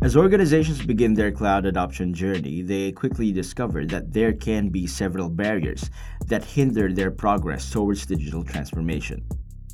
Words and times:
As 0.00 0.16
organizations 0.16 0.80
begin 0.86 1.14
their 1.14 1.32
cloud 1.32 1.66
adoption 1.66 2.14
journey, 2.14 2.62
they 2.62 2.92
quickly 2.92 3.32
discover 3.32 3.84
that 3.86 4.12
there 4.12 4.32
can 4.32 4.68
be 4.68 4.86
several 4.86 5.28
barriers 5.28 5.90
that 6.26 6.44
hinder 6.44 6.92
their 6.92 7.10
progress 7.10 7.68
towards 7.68 8.06
digital 8.06 8.44
transformation. 8.44 9.26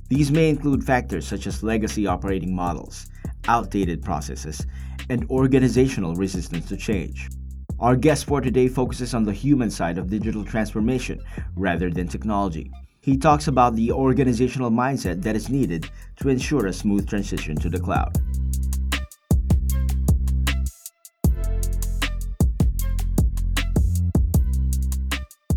These 0.08 0.30
may 0.30 0.48
include 0.48 0.82
factors 0.82 1.26
such 1.26 1.46
as 1.46 1.62
legacy 1.62 2.06
operating 2.06 2.56
models, 2.56 3.04
outdated 3.48 4.02
processes, 4.02 4.66
and 5.10 5.28
organizational 5.28 6.14
resistance 6.14 6.66
to 6.68 6.76
change. 6.78 7.28
Our 7.78 7.94
guest 7.94 8.24
for 8.24 8.40
today 8.40 8.68
focuses 8.68 9.12
on 9.12 9.24
the 9.24 9.32
human 9.34 9.70
side 9.70 9.98
of 9.98 10.08
digital 10.08 10.42
transformation 10.42 11.22
rather 11.54 11.90
than 11.90 12.08
technology. 12.08 12.72
He 13.02 13.18
talks 13.18 13.48
about 13.48 13.76
the 13.76 13.92
organizational 13.92 14.70
mindset 14.70 15.20
that 15.20 15.36
is 15.36 15.50
needed 15.50 15.90
to 16.16 16.30
ensure 16.30 16.66
a 16.66 16.72
smooth 16.72 17.06
transition 17.06 17.56
to 17.56 17.68
the 17.68 17.78
cloud. 17.78 18.16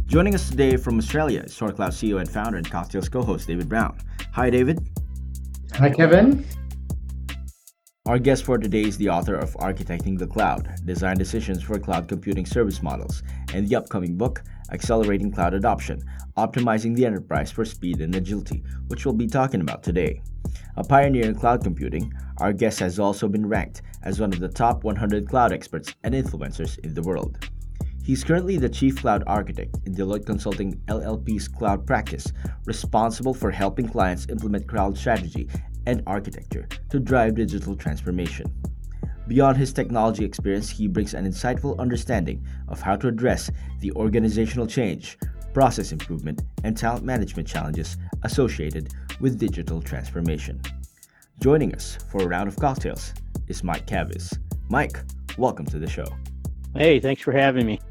Joining 0.08 0.34
us 0.36 0.50
today 0.50 0.78
from 0.78 0.98
Australia 1.00 1.42
is 1.42 1.58
Toro 1.58 1.74
Cloud 1.74 1.92
CEO 1.92 2.22
and 2.22 2.30
founder 2.30 2.58
and 2.58 2.72
Cocktails 2.72 3.10
co-host 3.10 3.46
David 3.46 3.68
Brown. 3.68 3.98
Hi, 4.32 4.50
David. 4.50 4.80
Hi, 5.74 5.90
Kevin. 5.90 6.46
Our 8.06 8.18
guest 8.18 8.46
for 8.46 8.58
today 8.58 8.84
is 8.84 8.96
the 8.96 9.10
author 9.10 9.36
of 9.36 9.54
Architecting 9.56 10.18
the 10.18 10.26
Cloud 10.26 10.80
Design 10.86 11.18
Decisions 11.18 11.62
for 11.62 11.78
Cloud 11.78 12.08
Computing 12.08 12.46
Service 12.46 12.82
Models 12.82 13.22
and 13.54 13.68
the 13.68 13.76
upcoming 13.76 14.16
book, 14.16 14.44
Accelerating 14.72 15.30
Cloud 15.30 15.54
Adoption 15.54 16.02
Optimizing 16.38 16.96
the 16.96 17.06
Enterprise 17.06 17.52
for 17.52 17.66
Speed 17.66 18.00
and 18.00 18.16
Agility, 18.16 18.64
which 18.88 19.06
we'll 19.06 19.14
be 19.14 19.28
talking 19.28 19.60
about 19.60 19.84
today. 19.84 20.22
A 20.78 20.86
pioneer 20.86 21.26
in 21.26 21.36
cloud 21.36 21.66
computing, 21.66 22.14
our 22.38 22.54
guest 22.54 22.80
has 22.80 22.98
also 22.98 23.28
been 23.28 23.46
ranked 23.46 23.82
as 24.04 24.22
one 24.22 24.32
of 24.32 24.40
the 24.40 24.48
top 24.48 24.86
100 24.86 25.28
cloud 25.28 25.52
experts 25.52 25.94
and 26.06 26.16
influencers 26.16 26.80
in 26.86 26.94
the 26.94 27.02
world. 27.02 27.50
He's 28.08 28.24
currently 28.24 28.56
the 28.56 28.70
Chief 28.70 29.02
Cloud 29.02 29.26
Architect 29.28 29.80
in 29.86 29.94
Deloitte 29.94 30.26
Consulting 30.26 30.76
LLP's 30.88 31.50
cloud 31.50 31.86
practice, 31.86 32.32
responsible 32.64 33.34
for 33.34 33.52
helping 33.52 33.86
clients 33.86 34.28
implement 34.30 34.66
cloud 34.66 34.98
strategy 34.98 35.50
and 35.86 36.02
architecture 36.08 36.70
to 36.90 37.02
drive 37.02 37.36
digital 37.36 37.76
transformation. 37.76 38.46
Beyond 39.28 39.58
his 39.58 39.74
technology 39.74 40.24
experience, 40.24 40.70
he 40.70 40.88
brings 40.88 41.16
an 41.16 41.30
insightful 41.30 41.78
understanding 41.80 42.48
of 42.70 42.80
how 42.80 42.96
to 42.96 43.10
address 43.10 43.52
the 43.82 43.92
organizational 43.92 44.68
change, 44.68 45.18
process 45.54 45.92
improvement, 45.92 46.44
and 46.64 46.78
talent 46.78 47.04
management 47.04 47.46
challenges 47.46 47.98
associated 48.24 48.94
with 49.20 49.38
digital 49.38 49.82
transformation. 49.82 50.62
Joining 51.42 51.76
us 51.76 51.98
for 52.10 52.24
a 52.24 52.28
round 52.28 52.48
of 52.48 52.56
cocktails 52.56 53.14
is 53.50 53.66
Mike 53.66 53.86
Kavis. 53.86 54.34
Mike, 54.70 54.98
welcome 55.38 55.66
to 55.66 55.78
the 55.78 55.90
show. 55.90 56.08
Hey, 56.74 57.02
thanks 57.02 57.22
for 57.22 57.34
having 57.34 57.66
me. 57.66 57.82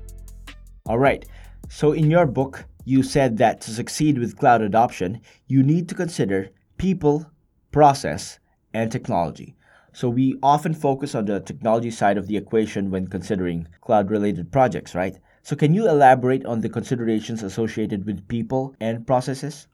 All 0.86 0.98
right. 0.98 1.24
So, 1.68 1.90
in 1.92 2.10
your 2.10 2.26
book, 2.26 2.64
you 2.84 3.02
said 3.02 3.38
that 3.38 3.60
to 3.62 3.72
succeed 3.72 4.18
with 4.18 4.38
cloud 4.38 4.62
adoption, 4.62 5.20
you 5.48 5.64
need 5.64 5.88
to 5.88 5.96
consider 5.96 6.50
people, 6.78 7.26
process, 7.72 8.38
and 8.72 8.92
technology. 8.92 9.56
So, 9.92 10.08
we 10.08 10.38
often 10.44 10.74
focus 10.74 11.16
on 11.16 11.24
the 11.24 11.40
technology 11.40 11.90
side 11.90 12.16
of 12.16 12.28
the 12.28 12.36
equation 12.36 12.92
when 12.92 13.08
considering 13.08 13.66
cloud 13.80 14.12
related 14.12 14.52
projects, 14.52 14.94
right? 14.94 15.16
So, 15.42 15.56
can 15.56 15.74
you 15.74 15.88
elaborate 15.88 16.46
on 16.46 16.60
the 16.60 16.68
considerations 16.68 17.42
associated 17.42 18.06
with 18.06 18.28
people 18.28 18.76
and 18.80 19.04
processes? 19.04 19.66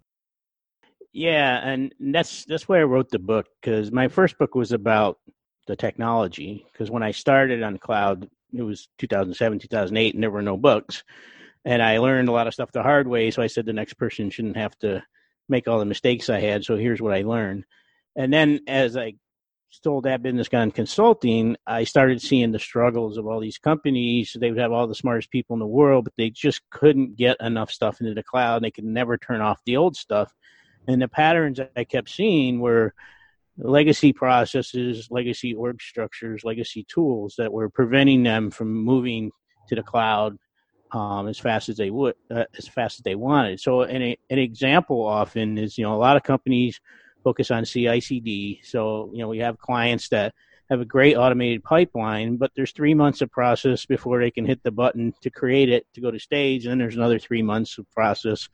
Yeah, 1.13 1.61
and 1.63 1.95
that's 2.01 2.47
that's 2.47 2.69
why 2.71 2.81
I 2.81 2.85
wrote 2.85 3.11
the 3.11 3.19
book 3.19 3.47
because 3.61 3.93
my 3.93 4.09
first 4.09 4.39
book 4.39 4.55
was 4.55 4.73
about 4.73 5.19
the 5.67 5.77
technology. 5.77 6.65
Because 6.73 6.91
when 6.91 7.03
I 7.03 7.11
started 7.11 7.63
on 7.63 7.77
cloud, 7.77 8.31
it 8.53 8.63
was 8.63 8.89
2007, 8.99 9.59
2008, 9.61 10.15
and 10.15 10.23
there 10.23 10.31
were 10.31 10.43
no 10.43 10.57
books. 10.57 11.03
And 11.65 11.83
I 11.83 11.99
learned 11.99 12.29
a 12.29 12.33
lot 12.33 12.47
of 12.47 12.55
stuff 12.55 12.73
the 12.73 12.83
hard 12.83 13.07
way. 13.07 13.31
So 13.31 13.43
I 13.43 13.47
said 13.47 13.67
the 13.67 13.73
next 13.73 13.95
person 13.95 14.31
shouldn't 14.31 14.57
have 14.57 14.77
to 14.81 15.03
make 15.49 15.69
all 15.69 15.79
the 15.79 15.85
mistakes 15.85 16.29
I 16.29 16.41
had. 16.41 16.65
So 16.65 16.77
here's 16.77 17.01
what 17.01 17.15
I 17.15 17.23
learned. 17.23 17.65
And 18.17 18.33
then 18.33 18.61
as 18.67 18.97
I 18.97 19.15
stole 19.71 20.03
that 20.03 20.23
business 20.23 20.49
gun 20.49 20.71
consulting, 20.71 21.57
I 21.67 21.85
started 21.85 22.21
seeing 22.21 22.53
the 22.53 22.59
struggles 22.59 23.17
of 23.17 23.27
all 23.27 23.41
these 23.41 23.59
companies. 23.59 24.37
They 24.39 24.51
would 24.51 24.61
have 24.61 24.73
all 24.73 24.87
the 24.87 24.95
smartest 24.95 25.31
people 25.31 25.55
in 25.55 25.61
the 25.61 25.67
world, 25.67 26.05
but 26.05 26.13
they 26.17 26.31
just 26.31 26.61
couldn't 26.71 27.17
get 27.17 27.39
enough 27.41 27.71
stuff 27.71 28.01
into 28.01 28.15
the 28.15 28.23
cloud. 28.23 28.63
They 28.63 28.71
could 28.71 28.85
never 28.85 29.17
turn 29.17 29.41
off 29.41 29.63
the 29.65 29.79
old 29.79 29.97
stuff. 29.97 30.35
And 30.87 31.01
the 31.01 31.09
patterns 31.09 31.59
I 31.77 31.85
kept 31.85 32.11
seeing 32.11 32.61
were 32.61 32.93
legacy 33.59 34.13
processes, 34.13 35.09
legacy 35.11 35.55
org 35.55 35.81
structures, 35.81 36.45
legacy 36.45 36.85
tools 36.89 37.35
that 37.39 37.53
were 37.53 37.69
preventing 37.69 38.23
them 38.23 38.51
from 38.51 38.73
moving 38.73 39.31
to 39.69 39.75
the 39.75 39.83
cloud 39.83 40.37
um, 40.93 41.29
as 41.29 41.39
fast 41.39 41.69
as 41.69 41.77
they 41.77 41.91
would, 41.91 42.15
uh, 42.31 42.45
as 42.59 42.69
fast 42.69 42.99
as 42.99 43.03
they 43.03 43.15
wanted. 43.15 43.61
So, 43.61 43.83
an, 43.83 44.03
an 44.03 44.39
example 44.39 45.05
often 45.05 45.59
is, 45.59 45.79
you 45.79 45.85
know, 45.85 45.95
a 45.95 45.97
lot 45.97 46.17
of 46.17 46.23
companies 46.23 46.81
focus 47.25 47.51
on 47.51 47.65
CI/CD. 47.65 48.61
So, 48.63 49.11
you 49.13 49.21
know, 49.21 49.29
we 49.29 49.39
have 49.39 49.59
clients 49.59 50.09
that 50.11 50.35
have 50.71 50.81
a 50.81 50.85
great 50.85 51.17
automated 51.17 51.63
pipeline, 51.63 52.37
but 52.37 52.51
there's 52.55 52.73
three 52.73 52.95
months 52.95 53.21
of 53.21 53.31
process 53.31 53.87
before 53.87 54.21
they 54.21 54.31
can 54.31 54.45
hit 54.45 54.63
the 54.63 54.71
button 54.71 55.15
to 55.23 55.31
create 55.31 55.69
it 55.69 55.87
to 55.95 56.01
go 56.01 56.11
to 56.11 56.19
stage, 56.19 56.65
and 56.65 56.73
then 56.73 56.79
there's 56.79 56.97
another 56.97 57.19
three 57.19 57.43
months 57.43 57.79
of 57.79 57.91
process 57.91 58.49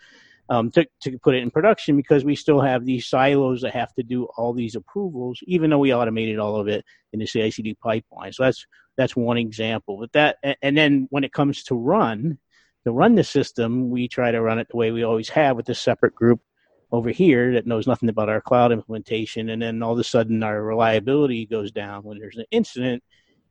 um, 0.50 0.70
to, 0.70 0.86
to 1.03 1.19
put 1.19 1.34
it 1.34 1.42
in 1.42 1.50
production 1.50 1.97
because 1.97 2.25
we 2.25 2.34
still 2.34 2.60
have 2.60 2.84
these 2.84 3.06
silos 3.06 3.60
that 3.62 3.75
have 3.75 3.92
to 3.94 4.03
do 4.03 4.25
all 4.36 4.53
these 4.53 4.76
approvals, 4.76 5.38
even 5.42 5.70
though 5.70 5.78
we 5.78 5.94
automated 5.94 6.38
all 6.38 6.56
of 6.56 6.69
it 6.69 6.84
in 7.12 7.20
the 7.20 7.26
CI/CD 7.26 7.75
pipeline. 7.75 8.32
So 8.32 8.44
that's 8.44 8.66
that's 8.97 9.16
one 9.16 9.38
example. 9.38 9.98
But 9.98 10.12
that 10.12 10.56
and 10.62 10.76
then 10.76 11.06
when 11.10 11.25
it 11.25 11.32
comes 11.32 11.62
to 11.64 11.75
run, 11.75 12.38
to 12.84 12.92
run 12.92 13.14
the 13.14 13.25
system, 13.25 13.91
we 13.91 14.08
try 14.08 14.31
to 14.31 14.41
run 14.41 14.58
it 14.58 14.69
the 14.70 14.76
way 14.76 14.91
we 14.91 15.03
always 15.03 15.28
have 15.31 15.56
with 15.56 15.66
this 15.66 15.81
separate 15.81 16.14
group 16.14 16.41
over 16.91 17.10
here 17.10 17.53
that 17.53 17.66
knows 17.66 17.87
nothing 17.87 18.08
about 18.08 18.31
our 18.31 18.41
cloud 18.41 18.72
implementation, 18.72 19.50
and 19.50 19.60
then 19.60 19.82
all 19.82 19.92
of 19.92 19.98
a 19.98 20.04
sudden 20.04 20.42
our 20.42 20.62
reliability 20.62 21.44
goes 21.44 21.70
down 21.70 22.03
when 22.03 22.19
there's 22.19 22.38
an 22.38 22.47
incident 22.50 23.03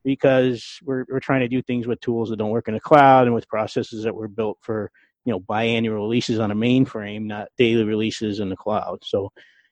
because 0.04 0.80
we're 0.84 1.06
we're 1.10 1.20
trying 1.20 1.42
to 1.42 1.48
do 1.48 1.62
things 1.62 1.86
with 1.86 2.00
tools 2.00 2.30
that 2.30 2.38
don't 2.38 2.50
work 2.50 2.68
in 2.68 2.74
the 2.74 2.80
cloud 2.80 3.28
and 3.28 3.36
with 3.36 3.48
processes 3.48 4.04
that 4.04 4.16
were 4.16 4.28
built 4.28 4.58
for 4.62 4.92
you 5.28 5.34
know 5.34 5.42
biannual 5.42 5.96
releases 5.96 6.40
on 6.40 6.52
a 6.52 6.56
mainframe, 6.56 7.26
not 7.26 7.50
daily 7.58 7.84
releases 7.84 8.40
in 8.40 8.48
the 8.48 8.56
cloud. 8.56 9.00
So, 9.04 9.30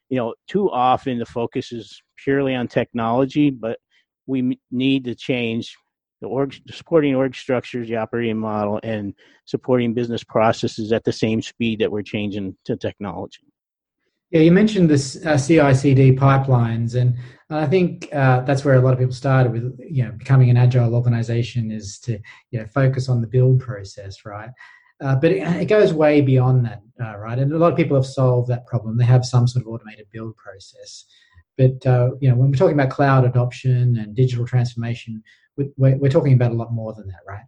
you 0.09 0.17
know, 0.17 0.35
too 0.49 0.69
often 0.69 1.17
the 1.17 1.25
focus 1.25 1.71
is 1.71 2.03
purely 2.17 2.53
on 2.53 2.67
technology, 2.67 3.51
but 3.51 3.79
we 4.27 4.59
need 4.69 5.05
to 5.05 5.15
change 5.15 5.77
the 6.19 6.27
org 6.27 6.53
supporting 6.69 7.15
org 7.15 7.35
structures, 7.35 7.87
the 7.87 7.95
operating 7.95 8.37
model, 8.37 8.81
and 8.83 9.13
supporting 9.45 9.93
business 9.93 10.25
processes 10.25 10.91
at 10.91 11.05
the 11.05 11.13
same 11.13 11.41
speed 11.41 11.79
that 11.79 11.91
we're 11.91 12.01
changing 12.01 12.57
to 12.65 12.75
technology. 12.75 13.47
Yeah, 14.31 14.41
you 14.41 14.51
mentioned 14.51 14.89
this 14.89 15.25
uh, 15.25 15.37
CI/CD 15.37 16.17
pipelines, 16.17 16.95
and 16.95 17.15
I 17.49 17.67
think 17.67 18.09
uh, 18.11 18.41
that's 18.41 18.65
where 18.65 18.75
a 18.75 18.81
lot 18.81 18.91
of 18.91 18.99
people 18.99 19.13
started 19.13 19.53
with. 19.53 19.79
You 19.79 20.03
know, 20.03 20.11
becoming 20.11 20.49
an 20.49 20.57
agile 20.57 20.95
organization 20.95 21.71
is 21.71 21.97
to 21.99 22.19
you 22.51 22.59
know 22.59 22.65
focus 22.65 23.07
on 23.07 23.21
the 23.21 23.27
build 23.27 23.61
process, 23.61 24.25
right? 24.25 24.49
Uh, 25.01 25.15
but 25.15 25.31
it, 25.31 25.41
it, 25.61 25.65
goes 25.65 25.93
way 25.93 26.21
beyond 26.21 26.65
that, 26.65 26.81
uh, 27.01 27.17
right? 27.17 27.37
And 27.37 27.51
a 27.51 27.57
lot 27.57 27.71
of 27.71 27.77
people 27.77 27.97
have 27.97 28.05
solved 28.05 28.47
that 28.49 28.65
problem. 28.65 28.97
They 28.97 29.05
have 29.05 29.25
some 29.25 29.47
sort 29.47 29.65
of 29.65 29.67
automated 29.71 30.07
build 30.11 30.37
process. 30.37 31.05
But 31.57 31.85
uh, 31.85 32.11
you 32.21 32.29
know, 32.29 32.35
when 32.35 32.49
we're 32.49 32.57
talking 32.57 32.79
about 32.79 32.91
cloud 32.91 33.25
adoption 33.25 33.97
and 33.97 34.15
digital 34.15 34.45
transformation, 34.45 35.21
we're, 35.57 35.97
we're 35.97 36.09
talking 36.09 36.33
about 36.33 36.51
a 36.51 36.55
lot 36.55 36.73
more 36.73 36.93
than 36.93 37.07
that, 37.07 37.19
right? 37.27 37.43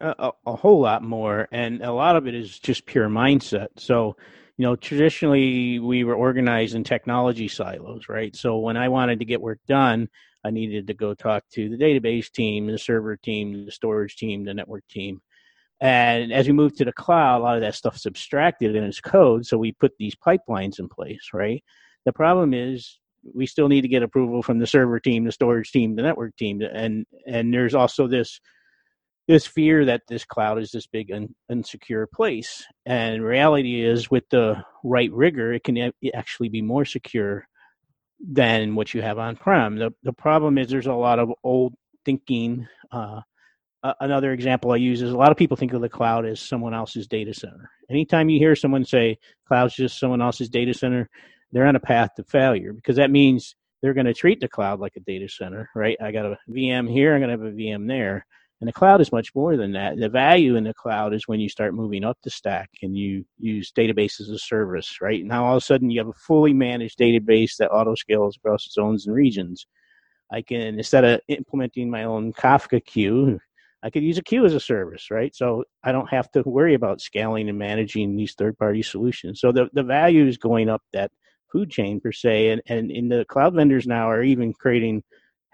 A, 0.00 0.32
a, 0.46 0.56
whole 0.56 0.80
lot 0.80 1.02
more, 1.02 1.46
and 1.52 1.82
a 1.82 1.92
lot 1.92 2.16
of 2.16 2.26
it 2.26 2.34
is 2.34 2.58
just 2.58 2.86
pure 2.86 3.08
mindset. 3.08 3.68
So, 3.76 4.16
you 4.56 4.64
know, 4.64 4.74
traditionally 4.74 5.78
we 5.78 6.04
were 6.04 6.14
organized 6.14 6.74
in 6.74 6.84
technology 6.84 7.48
silos, 7.48 8.08
right? 8.08 8.34
So 8.34 8.58
when 8.58 8.78
I 8.78 8.88
wanted 8.88 9.18
to 9.18 9.26
get 9.26 9.42
work 9.42 9.58
done, 9.68 10.08
I 10.42 10.50
needed 10.50 10.86
to 10.86 10.94
go 10.94 11.12
talk 11.12 11.44
to 11.52 11.68
the 11.68 11.76
database 11.76 12.30
team, 12.30 12.66
the 12.66 12.78
server 12.78 13.16
team, 13.16 13.66
the 13.66 13.72
storage 13.72 14.16
team, 14.16 14.44
the 14.44 14.54
network 14.54 14.86
team 14.88 15.20
and 15.80 16.32
as 16.32 16.46
we 16.46 16.52
move 16.52 16.76
to 16.76 16.84
the 16.84 16.92
cloud, 16.92 17.40
a 17.40 17.42
lot 17.42 17.56
of 17.56 17.62
that 17.62 17.74
stuff 17.74 17.96
is 17.96 18.06
abstracted 18.06 18.76
in 18.76 18.84
its 18.84 19.00
code. 19.00 19.46
So 19.46 19.56
we 19.56 19.72
put 19.72 19.92
these 19.98 20.14
pipelines 20.14 20.78
in 20.78 20.88
place, 20.88 21.30
right? 21.32 21.64
The 22.04 22.12
problem 22.12 22.52
is 22.52 22.98
we 23.34 23.46
still 23.46 23.68
need 23.68 23.82
to 23.82 23.88
get 23.88 24.02
approval 24.02 24.42
from 24.42 24.58
the 24.58 24.66
server 24.66 25.00
team, 25.00 25.24
the 25.24 25.32
storage 25.32 25.72
team, 25.72 25.96
the 25.96 26.02
network 26.02 26.36
team, 26.36 26.60
and 26.60 27.06
and 27.26 27.52
there's 27.52 27.74
also 27.74 28.06
this 28.06 28.40
this 29.28 29.46
fear 29.46 29.84
that 29.84 30.02
this 30.08 30.24
cloud 30.24 30.58
is 30.58 30.72
this 30.72 30.86
big 30.86 31.12
un, 31.12 31.34
unsecure 31.50 32.06
place. 32.12 32.64
And 32.84 33.22
reality 33.22 33.84
is, 33.84 34.10
with 34.10 34.24
the 34.30 34.62
right 34.82 35.12
rigor, 35.12 35.52
it 35.52 35.64
can 35.64 35.92
actually 36.14 36.48
be 36.48 36.62
more 36.62 36.84
secure 36.84 37.46
than 38.20 38.74
what 38.74 38.92
you 38.92 39.02
have 39.02 39.18
on 39.18 39.36
prem. 39.36 39.76
The 39.76 39.92
the 40.02 40.12
problem 40.12 40.58
is 40.58 40.68
there's 40.68 40.86
a 40.86 40.92
lot 40.92 41.18
of 41.18 41.32
old 41.44 41.74
thinking. 42.04 42.66
Uh, 42.90 43.20
another 44.00 44.32
example 44.32 44.72
I 44.72 44.76
use 44.76 45.02
is 45.02 45.12
a 45.12 45.16
lot 45.16 45.30
of 45.30 45.36
people 45.36 45.56
think 45.56 45.72
of 45.72 45.80
the 45.80 45.88
cloud 45.88 46.26
as 46.26 46.40
someone 46.40 46.74
else's 46.74 47.06
data 47.06 47.32
center. 47.32 47.70
Anytime 47.88 48.28
you 48.28 48.38
hear 48.38 48.54
someone 48.54 48.84
say 48.84 49.18
cloud's 49.46 49.74
just 49.74 49.98
someone 49.98 50.22
else's 50.22 50.48
data 50.48 50.74
center, 50.74 51.08
they're 51.52 51.66
on 51.66 51.76
a 51.76 51.80
path 51.80 52.14
to 52.16 52.24
failure 52.24 52.72
because 52.72 52.96
that 52.96 53.10
means 53.10 53.56
they're 53.82 53.94
going 53.94 54.06
to 54.06 54.14
treat 54.14 54.40
the 54.40 54.48
cloud 54.48 54.80
like 54.80 54.96
a 54.96 55.00
data 55.00 55.28
center, 55.28 55.70
right? 55.74 55.96
I 56.02 56.12
got 56.12 56.26
a 56.26 56.38
VM 56.48 56.90
here, 56.90 57.14
I'm 57.14 57.20
going 57.20 57.36
to 57.36 57.44
have 57.44 57.52
a 57.52 57.56
VM 57.56 57.88
there. 57.88 58.26
And 58.60 58.68
the 58.68 58.74
cloud 58.74 59.00
is 59.00 59.10
much 59.10 59.34
more 59.34 59.56
than 59.56 59.72
that. 59.72 59.96
The 59.96 60.10
value 60.10 60.56
in 60.56 60.64
the 60.64 60.74
cloud 60.74 61.14
is 61.14 61.26
when 61.26 61.40
you 61.40 61.48
start 61.48 61.72
moving 61.72 62.04
up 62.04 62.18
the 62.22 62.28
stack 62.28 62.68
and 62.82 62.94
you 62.94 63.24
use 63.38 63.72
databases 63.72 64.22
as 64.22 64.28
a 64.28 64.38
service, 64.38 64.98
right? 65.00 65.24
Now 65.24 65.46
all 65.46 65.56
of 65.56 65.62
a 65.62 65.64
sudden 65.64 65.90
you 65.90 65.98
have 65.98 66.08
a 66.08 66.12
fully 66.12 66.52
managed 66.52 66.98
database 66.98 67.56
that 67.56 67.70
auto 67.70 67.94
scales 67.94 68.36
across 68.36 68.70
zones 68.70 69.06
and 69.06 69.16
regions. 69.16 69.66
I 70.30 70.42
can 70.42 70.60
instead 70.78 71.04
of 71.04 71.20
implementing 71.28 71.90
my 71.90 72.04
own 72.04 72.34
Kafka 72.34 72.84
queue, 72.84 73.40
I 73.82 73.90
could 73.90 74.02
use 74.02 74.18
a 74.18 74.22
queue 74.22 74.44
as 74.44 74.54
a 74.54 74.60
service, 74.60 75.10
right? 75.10 75.34
So 75.34 75.64
I 75.82 75.92
don't 75.92 76.10
have 76.10 76.30
to 76.32 76.42
worry 76.42 76.74
about 76.74 77.00
scaling 77.00 77.48
and 77.48 77.58
managing 77.58 78.16
these 78.16 78.34
third 78.34 78.58
party 78.58 78.82
solutions. 78.82 79.40
So 79.40 79.52
the, 79.52 79.68
the 79.72 79.82
value 79.82 80.26
is 80.26 80.36
going 80.36 80.68
up 80.68 80.82
that 80.92 81.10
food 81.50 81.70
chain 81.70 82.00
per 82.00 82.12
se. 82.12 82.60
And, 82.66 82.90
and 82.90 83.10
the 83.10 83.24
cloud 83.28 83.54
vendors 83.54 83.86
now 83.86 84.10
are 84.10 84.22
even 84.22 84.52
creating 84.52 85.02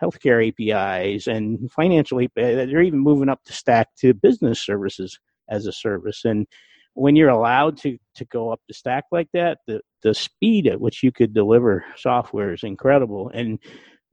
healthcare 0.02 0.46
APIs 0.46 1.26
and 1.26 1.70
financial 1.72 2.20
APIs. 2.20 2.30
Uh, 2.36 2.66
they're 2.66 2.82
even 2.82 2.98
moving 2.98 3.28
up 3.28 3.40
the 3.46 3.52
stack 3.52 3.88
to 3.98 4.12
business 4.12 4.60
services 4.60 5.18
as 5.48 5.66
a 5.66 5.72
service. 5.72 6.24
And 6.24 6.46
when 6.94 7.14
you're 7.14 7.28
allowed 7.28 7.76
to 7.78 7.98
to 8.14 8.24
go 8.24 8.50
up 8.50 8.60
the 8.66 8.74
stack 8.74 9.04
like 9.12 9.28
that, 9.34 9.58
the 9.66 9.80
the 10.02 10.14
speed 10.14 10.66
at 10.66 10.80
which 10.80 11.02
you 11.02 11.12
could 11.12 11.34
deliver 11.34 11.84
software 11.96 12.52
is 12.52 12.62
incredible. 12.62 13.30
And 13.32 13.58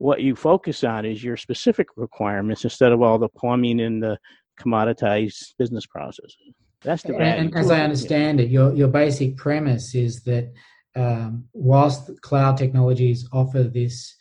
what 0.04 0.20
you 0.20 0.36
focus 0.36 0.84
on 0.84 1.06
is 1.06 1.24
your 1.24 1.38
specific 1.38 1.88
requirements 1.96 2.62
instead 2.62 2.92
of 2.92 3.00
all 3.00 3.18
the 3.18 3.28
plumbing 3.30 3.80
and 3.80 4.02
the 4.02 4.18
commoditized 4.60 5.54
business 5.58 5.86
processes. 5.86 6.36
That's 6.82 7.02
the. 7.02 7.16
And, 7.16 7.46
and 7.46 7.56
as 7.56 7.70
I 7.70 7.80
understand 7.80 8.38
it, 8.38 8.50
your 8.50 8.74
your 8.74 8.88
basic 8.88 9.38
premise 9.38 9.94
is 9.94 10.22
that 10.24 10.52
um, 10.94 11.44
whilst 11.54 12.10
cloud 12.20 12.58
technologies 12.58 13.26
offer 13.32 13.62
this 13.62 14.14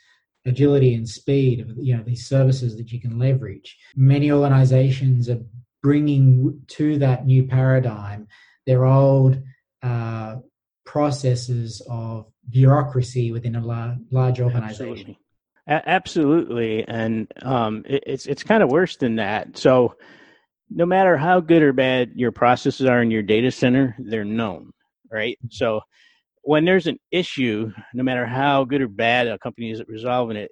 agility 0.45 0.93
and 0.93 1.07
speed 1.07 1.59
of 1.59 1.67
you 1.77 1.97
know 1.97 2.03
these 2.03 2.27
services 2.27 2.77
that 2.77 2.91
you 2.91 2.99
can 2.99 3.17
leverage 3.17 3.77
many 3.95 4.29
organizations 4.29 5.29
are 5.29 5.41
bringing 5.81 6.59
to 6.67 6.97
that 6.97 7.25
new 7.25 7.43
paradigm 7.47 8.27
their 8.65 8.83
old 8.83 9.41
uh, 9.83 10.35
processes 10.85 11.81
of 11.89 12.25
bureaucracy 12.49 13.31
within 13.31 13.55
a 13.55 13.65
large, 13.65 13.97
large 14.11 14.41
organization 14.41 14.91
absolutely, 14.91 15.17
a- 15.67 15.89
absolutely. 15.89 16.87
and 16.87 17.27
um, 17.41 17.83
it, 17.87 18.03
it's 18.05 18.25
it's 18.25 18.43
kind 18.43 18.63
of 18.63 18.69
worse 18.69 18.97
than 18.97 19.15
that 19.15 19.57
so 19.57 19.95
no 20.69 20.85
matter 20.85 21.17
how 21.17 21.39
good 21.39 21.61
or 21.61 21.73
bad 21.73 22.11
your 22.15 22.31
processes 22.31 22.85
are 22.87 23.01
in 23.01 23.11
your 23.11 23.23
data 23.23 23.51
center 23.51 23.95
they're 23.99 24.25
known 24.25 24.71
right 25.11 25.37
so 25.49 25.81
when 26.43 26.65
there's 26.65 26.87
an 26.87 26.99
issue, 27.09 27.71
no 27.93 28.03
matter 28.03 28.25
how 28.25 28.65
good 28.65 28.81
or 28.81 28.87
bad 28.87 29.27
a 29.27 29.39
company 29.39 29.71
is 29.71 29.79
at 29.79 29.87
resolving 29.87 30.37
it, 30.37 30.51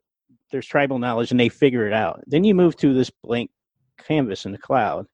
there's 0.52 0.66
tribal 0.66 1.00
knowledge 1.00 1.32
and 1.32 1.40
they 1.40 1.50
figure 1.50 1.86
it 1.86 1.94
out. 1.94 2.22
Then 2.28 2.44
you 2.44 2.56
move 2.56 2.76
to 2.78 2.94
this 2.94 3.12
blank 3.24 3.52
canvas 4.00 4.46
in 4.46 4.54
the 4.54 4.58
cloud. 4.58 5.06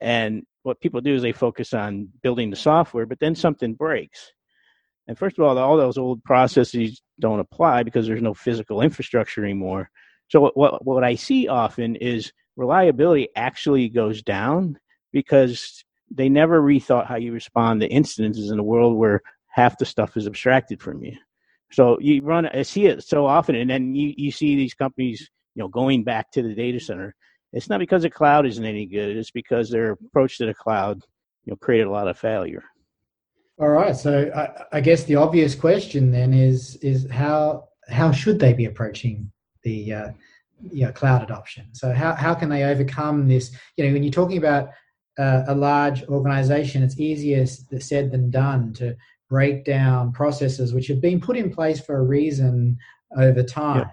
And 0.00 0.44
what 0.64 0.80
people 0.80 1.00
do 1.00 1.14
is 1.14 1.22
they 1.22 1.32
focus 1.32 1.72
on 1.72 2.08
building 2.22 2.50
the 2.50 2.56
software, 2.56 3.06
but 3.06 3.20
then 3.20 3.34
something 3.34 3.74
breaks. 3.74 4.32
And 5.06 5.16
first 5.16 5.38
of 5.38 5.44
all, 5.44 5.56
all 5.56 5.76
those 5.76 5.98
old 5.98 6.22
processes 6.24 7.00
don't 7.20 7.40
apply 7.40 7.82
because 7.82 8.06
there's 8.06 8.22
no 8.22 8.34
physical 8.34 8.80
infrastructure 8.80 9.44
anymore. 9.44 9.90
So 10.28 10.50
what, 10.54 10.84
what, 10.84 11.04
I 11.04 11.14
see 11.14 11.48
often 11.48 11.96
is 11.96 12.32
reliability 12.56 13.28
actually 13.34 13.88
goes 13.88 14.22
down 14.22 14.78
because 15.12 15.84
they 16.10 16.28
never 16.28 16.60
rethought 16.60 17.06
how 17.06 17.16
you 17.16 17.32
respond 17.32 17.80
to 17.80 17.88
incidences 17.88 18.52
in 18.52 18.58
a 18.58 18.62
world 18.62 18.96
where 18.96 19.22
half 19.48 19.78
the 19.78 19.86
stuff 19.86 20.16
is 20.16 20.26
abstracted 20.26 20.80
from 20.80 21.02
you. 21.02 21.16
So 21.72 21.98
you 22.00 22.22
run, 22.22 22.46
I 22.46 22.62
see 22.62 22.86
it 22.86 23.04
so 23.04 23.26
often, 23.26 23.54
and 23.54 23.68
then 23.68 23.94
you, 23.94 24.14
you 24.16 24.30
see 24.30 24.56
these 24.56 24.74
companies, 24.74 25.28
you 25.54 25.62
know, 25.62 25.68
going 25.68 26.04
back 26.04 26.30
to 26.32 26.42
the 26.42 26.54
data 26.54 26.80
center. 26.80 27.14
It's 27.52 27.68
not 27.68 27.80
because 27.80 28.02
the 28.02 28.10
cloud 28.10 28.46
isn't 28.46 28.64
any 28.64 28.86
good. 28.86 29.16
It's 29.16 29.30
because 29.30 29.70
their 29.70 29.92
approach 29.92 30.38
to 30.38 30.46
the 30.46 30.54
cloud, 30.54 31.02
you 31.44 31.52
know, 31.52 31.56
created 31.56 31.86
a 31.86 31.90
lot 31.90 32.08
of 32.08 32.18
failure. 32.18 32.64
All 33.60 33.68
right. 33.68 33.96
So 33.96 34.30
I, 34.34 34.76
I 34.78 34.80
guess 34.80 35.04
the 35.04 35.16
obvious 35.16 35.54
question 35.54 36.10
then 36.10 36.32
is 36.32 36.76
is 36.76 37.10
how 37.10 37.68
how 37.88 38.12
should 38.12 38.38
they 38.38 38.52
be 38.52 38.66
approaching 38.66 39.30
the 39.62 39.92
uh, 39.92 40.08
you 40.70 40.86
know, 40.86 40.92
cloud 40.92 41.22
adoption? 41.22 41.66
So 41.72 41.92
how 41.92 42.14
how 42.14 42.34
can 42.34 42.48
they 42.48 42.64
overcome 42.64 43.26
this? 43.26 43.50
You 43.76 43.86
know, 43.86 43.92
when 43.92 44.02
you're 44.02 44.12
talking 44.12 44.38
about 44.38 44.68
uh, 45.18 45.42
a 45.48 45.54
large 45.54 46.04
organization, 46.04 46.82
it's 46.82 47.00
easier 47.00 47.44
said 47.46 48.12
than 48.12 48.30
done 48.30 48.72
to 48.74 48.96
break 49.28 49.64
down 49.64 50.12
processes 50.12 50.72
which 50.72 50.86
have 50.86 51.00
been 51.00 51.20
put 51.20 51.36
in 51.36 51.52
place 51.52 51.80
for 51.80 51.98
a 51.98 52.02
reason 52.02 52.78
over 53.16 53.42
time. 53.42 53.90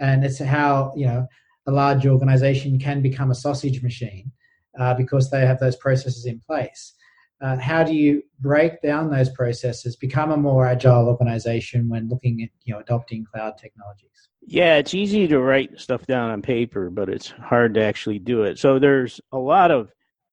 Yeah. 0.00 0.06
And 0.08 0.24
it's 0.24 0.40
how, 0.40 0.92
you 0.96 1.06
know, 1.06 1.26
a 1.66 1.70
large 1.70 2.06
organization 2.06 2.78
can 2.78 3.00
become 3.00 3.30
a 3.30 3.34
sausage 3.34 3.82
machine 3.82 4.32
uh, 4.78 4.94
because 4.94 5.30
they 5.30 5.46
have 5.46 5.60
those 5.60 5.76
processes 5.76 6.26
in 6.26 6.40
place. 6.40 6.94
Uh, 7.40 7.56
how 7.58 7.82
do 7.82 7.94
you 7.94 8.22
break 8.40 8.80
down 8.80 9.10
those 9.10 9.28
processes, 9.30 9.96
become 9.96 10.30
a 10.30 10.36
more 10.36 10.66
agile 10.66 11.08
organization 11.08 11.88
when 11.88 12.08
looking 12.08 12.42
at, 12.42 12.48
you 12.64 12.72
know, 12.72 12.80
adopting 12.80 13.24
cloud 13.24 13.58
technologies? 13.58 14.28
Yeah, 14.46 14.76
it's 14.76 14.94
easy 14.94 15.26
to 15.28 15.40
write 15.40 15.80
stuff 15.80 16.06
down 16.06 16.30
on 16.30 16.42
paper, 16.42 16.90
but 16.90 17.08
it's 17.08 17.30
hard 17.30 17.74
to 17.74 17.82
actually 17.82 18.18
do 18.18 18.42
it. 18.44 18.58
So 18.58 18.78
there's 18.78 19.20
a 19.32 19.38
lot 19.38 19.70
of 19.70 19.90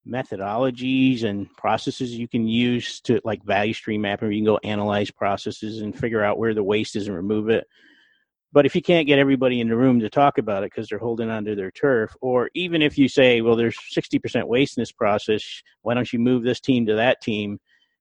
methodologies 0.08 1.24
and 1.24 1.50
processes 1.58 2.12
you 2.18 2.28
can 2.28 2.48
use 2.48 3.00
to 3.02 3.22
like 3.24 3.44
value 3.44 3.74
stream 3.74 4.02
mapping 4.02 4.32
you 4.32 4.40
can 4.40 4.46
go 4.46 4.60
analyze 4.64 5.12
processes 5.12 5.82
and 5.82 5.98
figure 5.98 6.24
out 6.24 6.40
where 6.40 6.56
the 6.56 6.64
waste 6.64 6.96
is 6.96 7.08
and 7.08 7.16
remove 7.16 7.50
it 7.50 7.68
but 8.54 8.66
if 8.66 8.76
you 8.76 8.82
can't 8.82 9.08
get 9.08 9.20
everybody 9.20 9.62
in 9.62 9.70
the 9.70 9.76
room 9.76 10.00
to 10.00 10.10
talk 10.10 10.38
about 10.38 10.64
it 10.64 10.72
because 10.72 10.90
they're 10.90 11.00
holding 11.00 11.30
onto 11.30 11.56
their 11.56 11.72
turf 11.72 12.16
or 12.22 12.50
even 12.54 12.82
if 12.82 12.98
you 12.98 13.08
say 13.08 13.42
well 13.42 13.56
there's 13.56 13.78
60% 13.96 14.48
waste 14.48 14.78
in 14.78 14.82
this 14.82 14.92
process 14.92 15.44
why 15.82 15.94
don't 15.94 16.12
you 16.12 16.20
move 16.20 16.44
this 16.44 16.60
team 16.60 16.86
to 16.86 16.96
that 16.96 17.22
team 17.22 17.60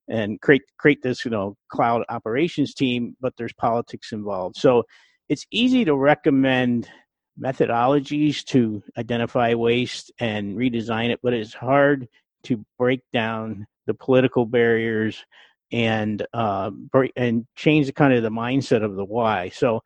and 0.09 0.41
create 0.41 0.63
create 0.79 1.03
this 1.03 1.25
you 1.25 1.31
know 1.31 1.57
cloud 1.71 2.03
operations 2.09 2.75
team 2.75 3.17
but 3.21 3.33
there's 3.37 3.53
politics 3.55 4.13
involved 4.13 4.57
so 4.57 4.83
it's 5.29 5.47
easy 5.53 5.85
to 5.85 5.97
recommend 5.97 6.91
methodologies 7.41 8.45
to 8.45 8.83
identify 8.99 9.55
waste 9.55 10.13
and 10.19 10.57
redesign 10.57 11.11
it, 11.11 11.21
but 11.23 11.33
it's 11.33 11.55
hard 11.55 12.09
to 12.43 12.65
break 12.79 13.01
down 13.13 13.67
the 13.87 13.95
political 13.95 14.45
barriers 14.45 15.25
and 15.73 16.27
uh, 16.35 16.71
break, 16.71 17.13
and 17.17 17.47
change 17.55 17.87
the 17.87 17.93
kind 17.93 18.13
of 18.13 18.23
the 18.23 18.31
mindset 18.31 18.85
of 18.85 18.97
the 18.97 19.05
why. 19.05 19.49
So 19.51 19.83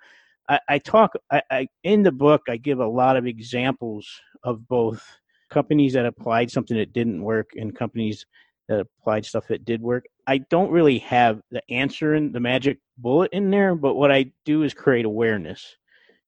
I, 0.49 0.61
I 0.69 0.79
talk 0.79 1.13
I, 1.31 1.43
I, 1.51 1.69
in 1.83 2.03
the 2.03 2.13
book. 2.13 2.43
I 2.49 2.57
give 2.57 2.81
a 2.81 2.87
lot 2.87 3.17
of 3.17 3.27
examples 3.27 4.09
of 4.43 4.67
both 4.69 5.03
companies 5.51 5.95
that 5.95 6.07
applied 6.07 6.51
something 6.51 6.77
that 6.77 6.93
didn't 6.93 7.23
work 7.23 7.51
and 7.57 7.75
companies 7.75 8.27
that 8.69 8.81
applied 8.81 9.27
stuff 9.27 9.47
that 9.49 9.65
did 9.65 9.83
work. 9.83 10.07
I 10.27 10.39
don't 10.39 10.71
really 10.71 10.99
have 11.01 11.41
the 11.51 11.63
answer 11.71 12.15
in 12.15 12.33
the 12.33 12.41
magic 12.41 12.79
bullet 12.99 13.31
in 13.33 13.51
there, 13.51 13.75
but 13.75 13.95
what 13.95 14.11
I 14.11 14.33
do 14.45 14.63
is 14.63 14.75
create 14.75 15.05
awareness 15.05 15.77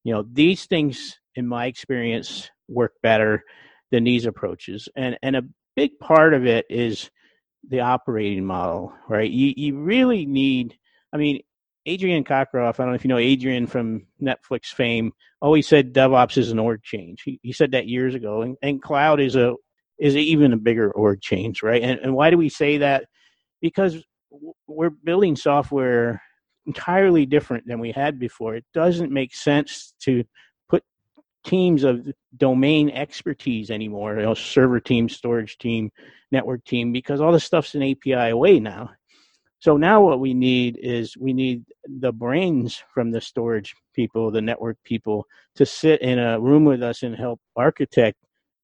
you 0.07 0.13
know 0.13 0.25
these 0.31 0.65
things 0.67 1.19
in 1.35 1.45
my 1.45 1.65
experience 1.65 2.49
work 2.69 2.93
better 3.03 3.43
than 3.91 4.05
these 4.05 4.25
approaches 4.25 4.87
and 4.95 5.17
and 5.21 5.35
a 5.35 5.43
big 5.75 5.99
part 5.99 6.33
of 6.33 6.45
it 6.45 6.65
is 6.69 7.11
the 7.69 7.81
operating 7.81 8.45
model 8.45 8.93
right 9.09 9.29
you 9.31 9.53
you 9.57 9.77
really 9.77 10.25
need 10.25 10.77
i 11.11 11.17
mean 11.17 11.41
adrian 11.87 12.23
cockcroft 12.23 12.79
i 12.79 12.83
don't 12.83 12.89
know 12.89 12.93
if 12.93 13.03
you 13.03 13.09
know 13.09 13.17
adrian 13.17 13.65
from 13.65 14.05
netflix 14.21 14.65
fame 14.67 15.11
always 15.41 15.67
said 15.67 15.93
devops 15.93 16.37
is 16.37 16.51
an 16.51 16.59
org 16.59 16.83
change 16.83 17.21
he, 17.23 17.39
he 17.41 17.51
said 17.51 17.71
that 17.71 17.87
years 17.87 18.13
ago 18.13 18.41
and, 18.41 18.55
and 18.61 18.81
cloud 18.81 19.19
is 19.19 19.35
a 19.35 19.53
is 19.99 20.15
even 20.15 20.53
a 20.53 20.57
bigger 20.57 20.91
org 20.91 21.19
change 21.21 21.63
right 21.63 21.81
and, 21.81 21.99
and 21.99 22.13
why 22.13 22.29
do 22.29 22.37
we 22.37 22.49
say 22.49 22.77
that 22.77 23.05
because 23.61 24.03
we're 24.67 24.89
building 24.89 25.35
software 25.35 26.21
entirely 26.67 27.25
different 27.25 27.65
than 27.65 27.79
we 27.79 27.91
had 27.91 28.19
before. 28.19 28.55
It 28.55 28.65
doesn't 28.73 29.11
make 29.11 29.33
sense 29.33 29.93
to 30.01 30.23
put 30.69 30.83
teams 31.45 31.83
of 31.83 32.05
domain 32.35 32.89
expertise 32.91 33.71
anymore, 33.71 34.17
you 34.17 34.23
know, 34.23 34.33
server 34.33 34.79
team, 34.79 35.09
storage 35.09 35.57
team, 35.57 35.91
network 36.31 36.63
team, 36.65 36.91
because 36.91 37.21
all 37.21 37.31
this 37.31 37.45
stuff's 37.45 37.73
an 37.73 37.83
API 37.83 38.29
away 38.29 38.59
now. 38.59 38.91
So 39.59 39.75
now 39.75 40.01
what 40.01 40.19
we 40.19 40.33
need 40.33 40.77
is 40.81 41.17
we 41.17 41.33
need 41.33 41.63
the 41.85 42.11
brains 42.11 42.83
from 42.93 43.11
the 43.11 43.21
storage 43.21 43.73
people, 43.95 44.29
the 44.29 44.41
network 44.41 44.77
people, 44.83 45.25
to 45.55 45.65
sit 45.65 46.01
in 46.01 46.19
a 46.19 46.39
room 46.39 46.63
with 46.63 46.83
us 46.83 47.01
and 47.01 47.15
help 47.15 47.39
architect 47.55 48.17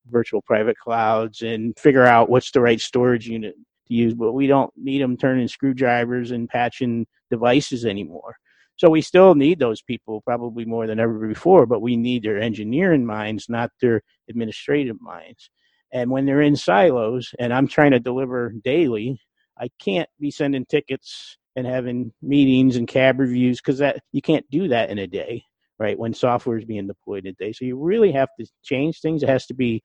virtual 0.08 0.42
private 0.42 0.78
clouds 0.78 1.42
and 1.42 1.78
figure 1.80 2.06
out 2.06 2.30
what's 2.30 2.52
the 2.52 2.62
right 2.62 2.80
storage 2.80 3.28
unit 3.28 3.56
to 3.88 3.94
use, 3.94 4.14
but 4.14 4.34
we 4.34 4.48
don't 4.48 4.72
need 4.78 5.02
them 5.02 5.18
turning 5.18 5.48
screwdrivers 5.48 6.32
and 6.32 6.50
patching 6.50 7.08
devices 7.32 7.86
anymore. 7.86 8.36
So 8.76 8.90
we 8.90 9.02
still 9.02 9.34
need 9.34 9.60
those 9.60 9.82
people 9.82 10.22
probably 10.22 10.66
more 10.66 10.88
than 10.88 11.00
ever 11.00 11.28
before, 11.28 11.66
but 11.66 11.82
we 11.82 11.96
need 11.96 12.24
their 12.24 12.40
engineering 12.40 13.06
minds, 13.06 13.48
not 13.50 13.72
their 13.82 14.02
administrative 14.30 15.00
minds. 15.02 15.50
And 15.92 16.10
when 16.10 16.26
they're 16.26 16.42
in 16.42 16.56
silos 16.56 17.34
and 17.40 17.54
I'm 17.54 17.68
trying 17.68 17.92
to 17.92 18.00
deliver 18.00 18.52
daily, 18.64 19.20
I 19.60 19.70
can't 19.80 20.10
be 20.20 20.32
sending 20.32 20.66
tickets 20.66 21.38
and 21.56 21.68
having 21.68 22.12
meetings 22.22 22.76
and 22.76 22.88
cab 22.88 23.20
reviews 23.20 23.62
because 23.62 23.78
that 23.80 24.02
you 24.12 24.22
can't 24.22 24.50
do 24.50 24.68
that 24.70 24.90
in 24.90 25.00
a 25.00 25.08
day. 25.08 25.44
right? 25.80 25.98
When 25.98 26.14
software 26.14 26.58
is 26.58 26.66
being 26.66 26.88
deployed 26.88 27.26
in 27.26 27.32
a 27.32 27.44
day, 27.44 27.52
So 27.54 27.66
you 27.66 27.78
really 27.78 28.12
have 28.12 28.30
to 28.40 28.48
change 28.64 29.02
things. 29.02 29.24
It 29.24 29.30
has 29.30 29.46
to 29.48 29.54
be 29.54 29.82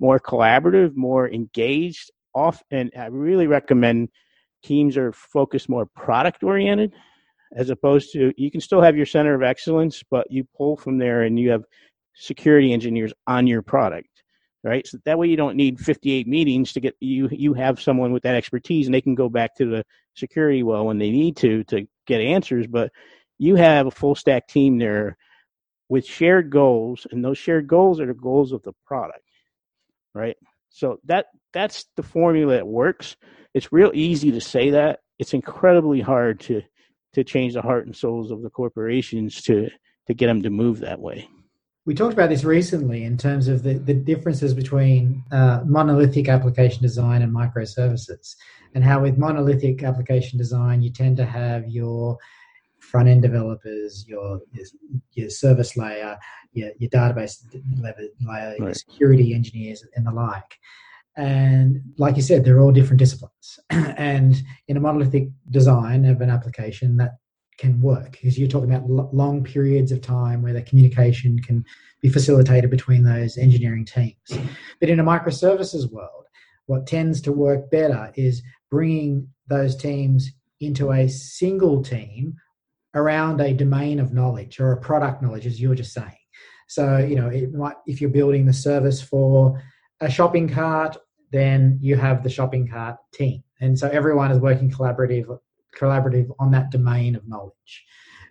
more 0.00 0.18
collaborative, 0.20 0.94
more 0.96 1.30
engaged. 1.30 2.10
Off, 2.34 2.62
and 2.70 2.90
I 2.98 3.06
really 3.06 3.46
recommend 3.46 4.10
teams 4.62 4.98
are 4.98 5.10
focused 5.10 5.70
more 5.70 5.86
product 5.86 6.42
oriented 6.42 6.92
as 7.54 7.70
opposed 7.70 8.12
to 8.12 8.30
you 8.36 8.50
can 8.50 8.60
still 8.60 8.82
have 8.82 8.94
your 8.94 9.06
center 9.06 9.34
of 9.34 9.42
excellence, 9.42 10.02
but 10.10 10.30
you 10.30 10.46
pull 10.54 10.76
from 10.76 10.98
there 10.98 11.22
and 11.22 11.38
you 11.40 11.50
have 11.50 11.64
security 12.14 12.74
engineers 12.74 13.14
on 13.26 13.46
your 13.46 13.62
product 13.62 14.15
right? 14.66 14.86
So 14.86 14.98
that 15.04 15.18
way 15.18 15.28
you 15.28 15.36
don't 15.36 15.56
need 15.56 15.80
58 15.80 16.26
meetings 16.26 16.72
to 16.72 16.80
get 16.80 16.96
you 17.00 17.28
you 17.30 17.54
have 17.54 17.80
someone 17.80 18.12
with 18.12 18.24
that 18.24 18.34
expertise 18.34 18.86
and 18.86 18.94
they 18.94 19.00
can 19.00 19.14
go 19.14 19.28
back 19.28 19.54
to 19.56 19.66
the 19.66 19.84
security 20.14 20.62
well 20.62 20.86
when 20.86 20.98
they 20.98 21.10
need 21.10 21.36
to 21.38 21.64
to 21.64 21.86
get 22.06 22.20
answers. 22.20 22.66
But 22.66 22.92
you 23.38 23.56
have 23.56 23.86
a 23.86 23.90
full 23.90 24.14
stack 24.14 24.48
team 24.48 24.78
there 24.78 25.16
with 25.88 26.04
shared 26.04 26.50
goals 26.50 27.06
and 27.10 27.24
those 27.24 27.38
shared 27.38 27.68
goals 27.68 28.00
are 28.00 28.06
the 28.06 28.14
goals 28.14 28.52
of 28.52 28.62
the 28.62 28.72
product 28.86 29.20
right? 30.16 30.36
So 30.70 30.98
that 31.04 31.26
that's 31.52 31.86
the 31.96 32.02
formula 32.02 32.54
that 32.54 32.66
works. 32.66 33.16
It's 33.54 33.72
real 33.72 33.92
easy 33.94 34.32
to 34.32 34.40
say 34.40 34.70
that. 34.70 35.00
It's 35.18 35.34
incredibly 35.34 36.00
hard 36.00 36.40
to 36.40 36.62
to 37.12 37.24
change 37.24 37.54
the 37.54 37.62
heart 37.62 37.86
and 37.86 37.94
souls 37.94 38.30
of 38.30 38.42
the 38.42 38.50
corporations 38.50 39.42
to 39.42 39.68
to 40.08 40.14
get 40.14 40.26
them 40.26 40.42
to 40.42 40.50
move 40.50 40.80
that 40.80 41.00
way 41.00 41.28
we 41.86 41.94
talked 41.94 42.12
about 42.12 42.30
this 42.30 42.42
recently 42.42 43.04
in 43.04 43.16
terms 43.16 43.46
of 43.46 43.62
the, 43.62 43.74
the 43.74 43.94
differences 43.94 44.52
between 44.52 45.22
uh, 45.30 45.60
monolithic 45.64 46.28
application 46.28 46.82
design 46.82 47.22
and 47.22 47.32
microservices, 47.32 48.34
and 48.74 48.82
how 48.82 49.00
with 49.00 49.16
monolithic 49.16 49.84
application 49.84 50.36
design, 50.36 50.82
you 50.82 50.90
tend 50.90 51.16
to 51.16 51.24
have 51.24 51.68
your 51.68 52.18
front 52.80 53.08
end 53.08 53.22
developers, 53.22 54.04
your, 54.08 54.40
your, 55.12 55.30
service 55.30 55.76
layer, 55.76 56.18
your, 56.52 56.70
your 56.78 56.90
database 56.90 57.44
layer, 57.80 57.94
right. 58.24 58.58
your 58.58 58.74
security 58.74 59.32
engineers, 59.32 59.84
and 59.94 60.06
the 60.06 60.12
like. 60.12 60.58
And 61.16 61.80
like 61.98 62.16
you 62.16 62.22
said, 62.22 62.44
they're 62.44 62.60
all 62.60 62.72
different 62.72 62.98
disciplines. 62.98 63.60
and 63.70 64.34
in 64.66 64.76
a 64.76 64.80
monolithic 64.80 65.28
design 65.50 66.04
of 66.04 66.20
an 66.20 66.30
application, 66.30 66.96
that 66.96 67.12
can 67.58 67.80
work 67.80 68.12
because 68.12 68.38
you're 68.38 68.48
talking 68.48 68.72
about 68.72 69.14
long 69.14 69.42
periods 69.42 69.92
of 69.92 70.00
time 70.00 70.42
where 70.42 70.52
the 70.52 70.62
communication 70.62 71.38
can 71.38 71.64
be 72.02 72.08
facilitated 72.08 72.70
between 72.70 73.02
those 73.02 73.38
engineering 73.38 73.84
teams. 73.84 74.16
But 74.80 74.88
in 74.88 75.00
a 75.00 75.04
microservices 75.04 75.90
world, 75.90 76.24
what 76.66 76.86
tends 76.86 77.20
to 77.22 77.32
work 77.32 77.70
better 77.70 78.12
is 78.16 78.42
bringing 78.70 79.28
those 79.48 79.76
teams 79.76 80.30
into 80.60 80.92
a 80.92 81.08
single 81.08 81.82
team 81.82 82.34
around 82.94 83.40
a 83.40 83.52
domain 83.52 84.00
of 84.00 84.12
knowledge 84.12 84.58
or 84.58 84.72
a 84.72 84.80
product 84.80 85.22
knowledge, 85.22 85.46
as 85.46 85.60
you 85.60 85.68
were 85.68 85.74
just 85.74 85.92
saying. 85.92 86.12
So, 86.68 86.98
you 86.98 87.14
know, 87.16 87.28
it 87.28 87.52
might, 87.52 87.76
if 87.86 88.00
you're 88.00 88.10
building 88.10 88.46
the 88.46 88.52
service 88.52 89.00
for 89.00 89.62
a 90.00 90.10
shopping 90.10 90.48
cart, 90.48 90.96
then 91.30 91.78
you 91.80 91.96
have 91.96 92.22
the 92.22 92.30
shopping 92.30 92.66
cart 92.66 92.96
team. 93.12 93.42
And 93.60 93.78
so 93.78 93.88
everyone 93.88 94.30
is 94.30 94.38
working 94.38 94.70
collaborative 94.70 95.38
collaborative 95.76 96.28
on 96.38 96.50
that 96.52 96.70
domain 96.70 97.14
of 97.14 97.28
knowledge. 97.28 97.84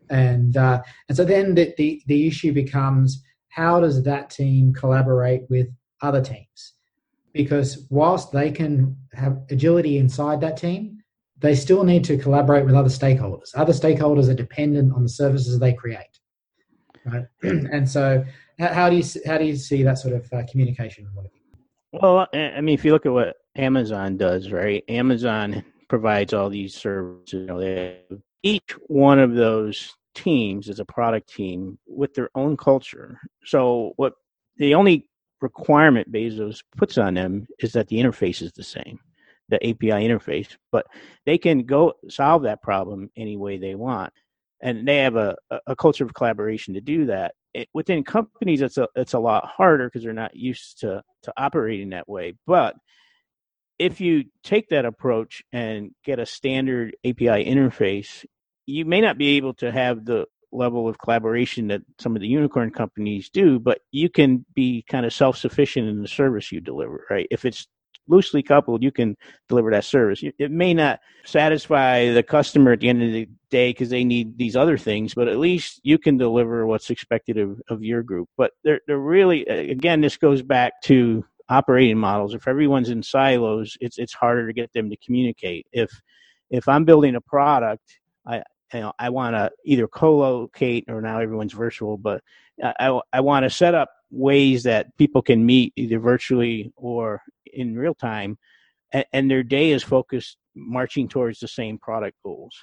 And 0.09 0.55
uh, 0.55 0.81
and 1.09 1.17
so 1.17 1.23
then 1.23 1.55
the, 1.55 1.73
the 1.77 2.01
the 2.07 2.27
issue 2.27 2.53
becomes 2.53 3.23
how 3.49 3.79
does 3.79 4.03
that 4.03 4.29
team 4.29 4.73
collaborate 4.73 5.49
with 5.49 5.67
other 6.01 6.21
teams? 6.21 6.73
Because 7.33 7.87
whilst 7.89 8.31
they 8.31 8.51
can 8.51 8.97
have 9.13 9.41
agility 9.49 9.97
inside 9.97 10.41
that 10.41 10.57
team, 10.57 10.99
they 11.39 11.55
still 11.55 11.83
need 11.83 12.03
to 12.05 12.17
collaborate 12.17 12.65
with 12.65 12.75
other 12.75 12.89
stakeholders. 12.89 13.51
Other 13.55 13.73
stakeholders 13.73 14.29
are 14.29 14.35
dependent 14.35 14.93
on 14.93 15.03
the 15.03 15.09
services 15.09 15.59
they 15.59 15.73
create, 15.73 16.19
right? 17.05 17.25
and 17.43 17.89
so, 17.89 18.23
how 18.59 18.89
do 18.89 18.97
you 18.97 19.03
how 19.25 19.37
do 19.37 19.45
you 19.45 19.55
see 19.55 19.83
that 19.83 19.97
sort 19.97 20.13
of 20.13 20.31
uh, 20.33 20.43
communication 20.49 21.07
working? 21.15 21.31
Well, 21.93 22.27
I 22.33 22.59
mean, 22.61 22.73
if 22.75 22.83
you 22.83 22.91
look 22.91 23.05
at 23.05 23.11
what 23.13 23.37
Amazon 23.55 24.17
does, 24.17 24.51
right? 24.51 24.83
Amazon 24.89 25.63
provides 25.87 26.33
all 26.33 26.49
these 26.49 26.75
services. 26.75 27.33
You 27.33 27.45
know, 27.45 28.19
each 28.43 28.71
one 28.87 29.19
of 29.19 29.33
those 29.33 29.93
teams 30.13 30.69
is 30.69 30.79
a 30.79 30.85
product 30.85 31.33
team 31.33 31.77
with 31.85 32.13
their 32.13 32.29
own 32.35 32.57
culture. 32.57 33.19
So 33.43 33.93
what 33.97 34.13
the 34.57 34.75
only 34.75 35.07
requirement 35.41 36.11
Bezos 36.11 36.63
puts 36.77 36.97
on 36.97 37.13
them 37.13 37.47
is 37.59 37.73
that 37.73 37.87
the 37.87 37.97
interface 37.97 38.41
is 38.41 38.51
the 38.53 38.63
same, 38.63 38.99
the 39.49 39.57
API 39.57 40.07
interface, 40.07 40.55
but 40.71 40.87
they 41.25 41.37
can 41.37 41.65
go 41.65 41.93
solve 42.09 42.43
that 42.43 42.61
problem 42.61 43.09
any 43.15 43.37
way 43.37 43.57
they 43.57 43.75
want. 43.75 44.13
And 44.61 44.87
they 44.87 44.97
have 44.97 45.17
a, 45.17 45.35
a 45.67 45.75
culture 45.75 46.05
of 46.05 46.13
collaboration 46.13 46.73
to 46.73 46.81
do 46.81 47.05
that. 47.07 47.35
It, 47.53 47.67
within 47.73 48.03
companies, 48.03 48.61
it's 48.61 48.77
a 48.77 48.87
it's 48.95 49.13
a 49.13 49.19
lot 49.19 49.45
harder 49.45 49.87
because 49.87 50.03
they're 50.03 50.13
not 50.13 50.35
used 50.35 50.79
to 50.79 51.03
to 51.23 51.33
operating 51.37 51.89
that 51.89 52.07
way. 52.07 52.33
But 52.47 52.75
if 53.79 53.99
you 53.99 54.25
take 54.43 54.69
that 54.69 54.85
approach 54.85 55.43
and 55.51 55.91
get 56.03 56.19
a 56.19 56.25
standard 56.25 56.95
API 57.05 57.45
interface, 57.45 58.25
you 58.65 58.85
may 58.85 59.01
not 59.01 59.17
be 59.17 59.37
able 59.37 59.53
to 59.55 59.71
have 59.71 60.05
the 60.05 60.25
level 60.51 60.87
of 60.87 60.97
collaboration 60.97 61.67
that 61.67 61.81
some 61.99 62.15
of 62.15 62.21
the 62.21 62.27
unicorn 62.27 62.71
companies 62.71 63.29
do, 63.29 63.59
but 63.59 63.79
you 63.91 64.09
can 64.09 64.45
be 64.53 64.83
kind 64.89 65.05
of 65.05 65.13
self 65.13 65.37
sufficient 65.37 65.87
in 65.87 66.01
the 66.01 66.07
service 66.07 66.51
you 66.51 66.61
deliver, 66.61 67.05
right? 67.09 67.27
If 67.29 67.45
it's 67.45 67.67
loosely 68.07 68.43
coupled, 68.43 68.83
you 68.83 68.91
can 68.91 69.17
deliver 69.49 69.71
that 69.71 69.83
service. 69.83 70.23
It 70.37 70.51
may 70.51 70.73
not 70.73 70.99
satisfy 71.25 72.11
the 72.11 72.23
customer 72.23 72.73
at 72.73 72.79
the 72.79 72.89
end 72.89 73.03
of 73.03 73.11
the 73.11 73.27
day 73.49 73.71
because 73.71 73.89
they 73.89 74.03
need 74.03 74.37
these 74.37 74.55
other 74.55 74.77
things, 74.77 75.13
but 75.13 75.27
at 75.27 75.37
least 75.37 75.79
you 75.83 75.97
can 75.97 76.17
deliver 76.17 76.65
what's 76.67 76.89
expected 76.89 77.37
of, 77.37 77.61
of 77.67 77.83
your 77.83 78.03
group. 78.03 78.29
But 78.37 78.51
they're, 78.63 78.81
they're 78.87 78.97
really, 78.97 79.45
again, 79.45 80.01
this 80.01 80.17
goes 80.17 80.41
back 80.41 80.81
to 80.83 81.25
operating 81.49 81.97
models. 81.97 82.33
If 82.33 82.47
everyone's 82.47 82.89
in 82.89 83.03
silos, 83.03 83.77
it's 83.81 83.97
it's 83.97 84.13
harder 84.13 84.47
to 84.47 84.53
get 84.53 84.71
them 84.73 84.89
to 84.89 84.97
communicate. 84.97 85.67
If 85.71 85.91
if 86.49 86.67
I'm 86.67 86.85
building 86.85 87.15
a 87.15 87.21
product, 87.21 87.99
I 88.25 88.37
you 88.73 88.81
know 88.81 88.93
I 88.99 89.09
want 89.09 89.35
to 89.35 89.51
either 89.65 89.87
co-locate 89.87 90.85
or 90.87 91.01
now 91.01 91.19
everyone's 91.19 91.53
virtual, 91.53 91.97
but 91.97 92.21
I 92.63 92.99
I 93.13 93.21
want 93.21 93.43
to 93.43 93.49
set 93.49 93.75
up 93.75 93.89
ways 94.11 94.63
that 94.63 94.95
people 94.97 95.21
can 95.21 95.45
meet 95.45 95.73
either 95.75 95.99
virtually 95.99 96.71
or 96.75 97.21
in 97.53 97.75
real 97.77 97.95
time, 97.95 98.37
and, 98.91 99.05
and 99.13 99.31
their 99.31 99.43
day 99.43 99.71
is 99.71 99.83
focused 99.83 100.37
marching 100.55 101.07
towards 101.09 101.39
the 101.39 101.47
same 101.47 101.77
product 101.77 102.17
goals 102.23 102.55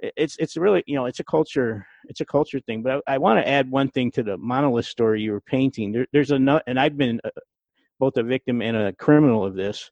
it's 0.00 0.36
it's 0.38 0.56
really 0.56 0.82
you 0.86 0.94
know 0.94 1.06
it's 1.06 1.20
a 1.20 1.24
culture 1.24 1.86
it's 2.04 2.20
a 2.20 2.24
culture 2.24 2.60
thing 2.60 2.82
but 2.82 3.02
i, 3.06 3.14
I 3.14 3.18
want 3.18 3.38
to 3.38 3.48
add 3.48 3.70
one 3.70 3.88
thing 3.90 4.10
to 4.12 4.22
the 4.22 4.36
monolith 4.36 4.86
story 4.86 5.22
you 5.22 5.32
were 5.32 5.40
painting 5.40 5.92
there, 5.92 6.06
there's 6.12 6.30
a 6.30 6.62
and 6.66 6.78
i've 6.78 6.96
been 6.96 7.20
uh, 7.24 7.30
both 7.98 8.16
a 8.16 8.22
victim 8.22 8.62
and 8.62 8.76
a 8.76 8.92
criminal 8.92 9.44
of 9.44 9.54
this 9.54 9.90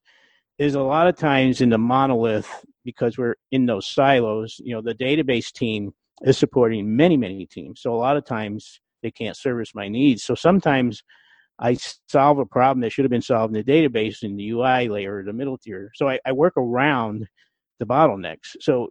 is 0.58 0.74
a 0.74 0.80
lot 0.80 1.06
of 1.06 1.16
times 1.16 1.60
in 1.60 1.68
the 1.68 1.78
monolith 1.78 2.64
because 2.84 3.18
we're 3.18 3.34
in 3.50 3.66
those 3.66 3.86
silos 3.86 4.60
you 4.62 4.74
know 4.74 4.80
the 4.80 4.94
database 4.94 5.52
team 5.52 5.92
is 6.22 6.38
supporting 6.38 6.96
many 6.96 7.16
many 7.16 7.46
teams. 7.46 7.80
So 7.80 7.94
a 7.94 7.96
lot 7.96 8.16
of 8.16 8.24
times 8.24 8.80
they 9.02 9.10
can't 9.10 9.36
service 9.36 9.74
my 9.74 9.88
needs. 9.88 10.24
So 10.24 10.34
sometimes 10.34 11.02
i 11.58 11.74
solve 12.08 12.38
a 12.38 12.44
problem 12.44 12.82
that 12.82 12.90
should 12.90 13.04
have 13.04 13.10
been 13.10 13.22
solved 13.22 13.56
in 13.56 13.64
the 13.64 13.72
database 13.72 14.22
in 14.22 14.36
the 14.36 14.50
ui 14.50 14.88
layer 14.88 15.18
or 15.18 15.24
the 15.24 15.32
middle 15.32 15.58
tier. 15.58 15.90
So 15.94 16.08
i, 16.08 16.18
I 16.26 16.32
work 16.32 16.54
around 16.56 17.26
the 17.78 17.86
bottlenecks. 17.86 18.56
So 18.60 18.90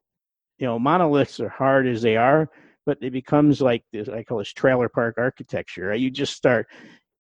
you 0.57 0.65
know 0.67 0.79
monoliths 0.79 1.39
are 1.39 1.49
hard 1.49 1.87
as 1.87 2.01
they 2.01 2.15
are 2.17 2.49
but 2.85 2.97
it 3.01 3.11
becomes 3.11 3.61
like 3.61 3.83
this 3.91 4.07
i 4.09 4.23
call 4.23 4.37
this 4.37 4.53
trailer 4.53 4.87
park 4.89 5.15
architecture 5.17 5.87
right? 5.87 5.99
you 5.99 6.09
just 6.09 6.33
start 6.33 6.67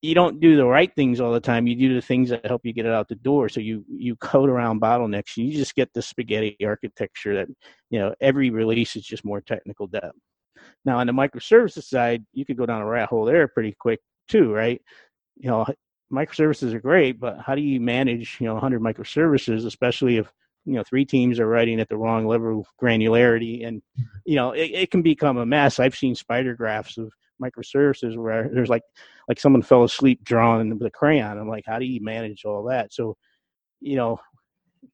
you 0.05 0.15
don't 0.15 0.39
do 0.39 0.55
the 0.55 0.65
right 0.65 0.93
things 0.95 1.19
all 1.19 1.33
the 1.33 1.39
time. 1.39 1.67
You 1.67 1.75
do 1.75 1.95
the 1.95 2.01
things 2.01 2.29
that 2.29 2.45
help 2.45 2.61
you 2.63 2.73
get 2.73 2.85
it 2.85 2.91
out 2.91 3.09
the 3.09 3.15
door. 3.15 3.49
So 3.49 3.59
you 3.59 3.83
you 3.89 4.15
code 4.15 4.49
around 4.49 4.81
bottlenecks. 4.81 5.37
And 5.37 5.47
you 5.47 5.57
just 5.57 5.75
get 5.75 5.93
the 5.93 6.01
spaghetti 6.01 6.57
architecture 6.65 7.35
that 7.35 7.47
you 7.89 7.99
know 7.99 8.13
every 8.21 8.49
release 8.49 8.95
is 8.95 9.05
just 9.05 9.25
more 9.25 9.41
technical 9.41 9.87
debt. 9.87 10.11
Now 10.85 10.99
on 10.99 11.07
the 11.07 11.13
microservices 11.13 11.83
side, 11.83 12.25
you 12.33 12.45
could 12.45 12.57
go 12.57 12.65
down 12.65 12.81
a 12.81 12.85
rat 12.85 13.09
hole 13.09 13.25
there 13.25 13.47
pretty 13.47 13.75
quick 13.77 13.99
too, 14.27 14.53
right? 14.53 14.81
You 15.35 15.49
know, 15.49 15.65
microservices 16.13 16.73
are 16.73 16.79
great, 16.79 17.19
but 17.19 17.39
how 17.39 17.55
do 17.55 17.61
you 17.61 17.81
manage 17.81 18.37
you 18.39 18.47
know 18.47 18.53
100 18.53 18.81
microservices, 18.81 19.65
especially 19.65 20.17
if 20.17 20.31
you 20.65 20.73
know 20.73 20.83
three 20.83 21.05
teams 21.05 21.39
are 21.39 21.47
writing 21.47 21.79
at 21.79 21.89
the 21.89 21.97
wrong 21.97 22.27
level 22.27 22.61
of 22.61 22.67
granularity, 22.81 23.67
and 23.67 23.81
you 24.25 24.35
know 24.35 24.51
it, 24.51 24.71
it 24.71 24.91
can 24.91 25.01
become 25.01 25.37
a 25.37 25.45
mess. 25.45 25.79
I've 25.79 25.95
seen 25.95 26.15
spider 26.15 26.55
graphs 26.55 26.97
of 26.97 27.11
microservices 27.41 28.17
where 28.17 28.49
there's 28.53 28.69
like 28.69 28.83
like 29.27 29.39
someone 29.39 29.61
fell 29.61 29.83
asleep 29.83 30.23
drawing 30.23 30.69
with 30.77 30.87
a 30.87 30.91
crayon. 30.91 31.37
I'm 31.37 31.49
like, 31.49 31.65
how 31.65 31.79
do 31.79 31.85
you 31.85 32.01
manage 32.03 32.45
all 32.45 32.63
that? 32.65 32.93
So, 32.93 33.17
you 33.81 33.95
know, 33.95 34.19